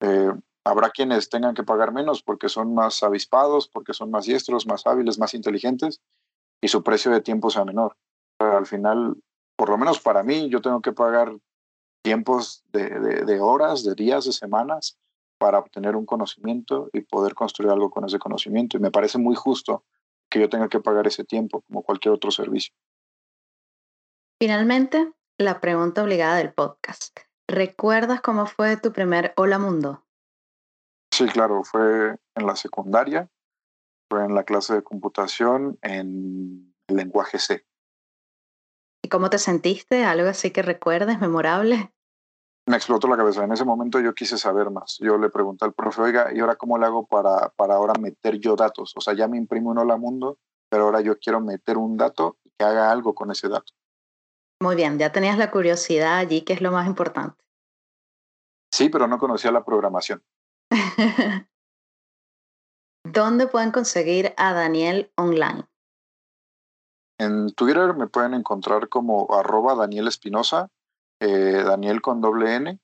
[0.00, 0.30] Eh,
[0.66, 4.84] habrá quienes tengan que pagar menos porque son más avispados, porque son más diestros, más
[4.84, 6.00] hábiles, más inteligentes,
[6.60, 7.96] y su precio de tiempo sea menor.
[8.40, 9.16] Al final,
[9.54, 11.32] por lo menos para mí, yo tengo que pagar
[12.02, 14.98] tiempos de, horas, de días, de semanas
[15.38, 18.76] para obtener un conocimiento y poder construir algo con ese conocimiento.
[18.76, 19.84] Y me parece muy justo
[20.28, 22.74] que yo tenga que pagar ese tiempo como cualquier otro servicio.
[24.40, 27.20] Finalmente, la pregunta obligada del podcast.
[27.46, 30.05] ¿Recuerdas cómo fue tu primer Hola Mundo?
[31.16, 33.30] Sí, claro, fue en la secundaria,
[34.10, 37.64] fue en la clase de computación en el lenguaje C.
[39.02, 40.04] ¿Y cómo te sentiste?
[40.04, 41.90] ¿Algo así que recuerdes, memorable?
[42.68, 43.44] Me explotó la cabeza.
[43.44, 44.98] En ese momento yo quise saber más.
[45.00, 48.38] Yo le pregunté al profe, oiga, ¿y ahora cómo le hago para, para ahora meter
[48.38, 48.92] yo datos?
[48.94, 50.38] O sea, ya me imprimo un Hola Mundo,
[50.68, 53.72] pero ahora yo quiero meter un dato y que haga algo con ese dato.
[54.60, 57.42] Muy bien, ya tenías la curiosidad allí, que es lo más importante.
[58.70, 60.22] Sí, pero no conocía la programación.
[63.04, 65.64] ¿Dónde pueden conseguir a Daniel online?
[67.18, 70.70] En Twitter me pueden encontrar como arroba Daniel Espinosa,
[71.20, 72.80] eh, Daniel con doble N,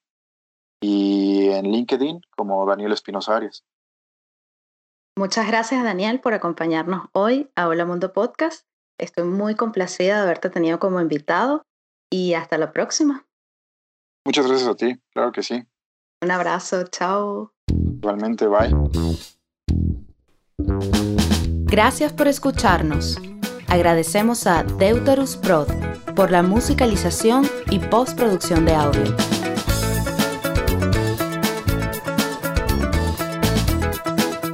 [0.82, 3.64] y en LinkedIn como Daniel Espinosa Arias.
[5.18, 8.66] Muchas gracias Daniel por acompañarnos hoy a Hola Mundo Podcast.
[8.98, 11.62] Estoy muy complacida de haberte tenido como invitado
[12.10, 13.26] y hasta la próxima.
[14.26, 15.66] Muchas gracias a ti, claro que sí.
[16.22, 17.52] Un abrazo, chao.
[18.02, 18.74] Igualmente, bye.
[21.66, 23.20] Gracias por escucharnos.
[23.68, 25.68] Agradecemos a Deuterus Prod
[26.16, 29.16] por la musicalización y postproducción de audio.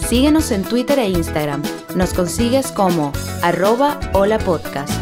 [0.06, 1.62] Síguenos en Twitter e Instagram.
[1.96, 4.92] Nos consigues como arroba hola podcast.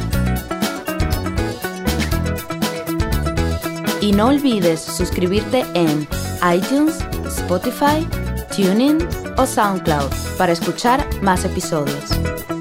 [4.00, 6.06] Y no olvides suscribirte en
[6.54, 8.06] iTunes, Spotify,
[8.56, 8.96] TuneIn
[9.36, 12.55] o SoundCloud para escuchar más episodios.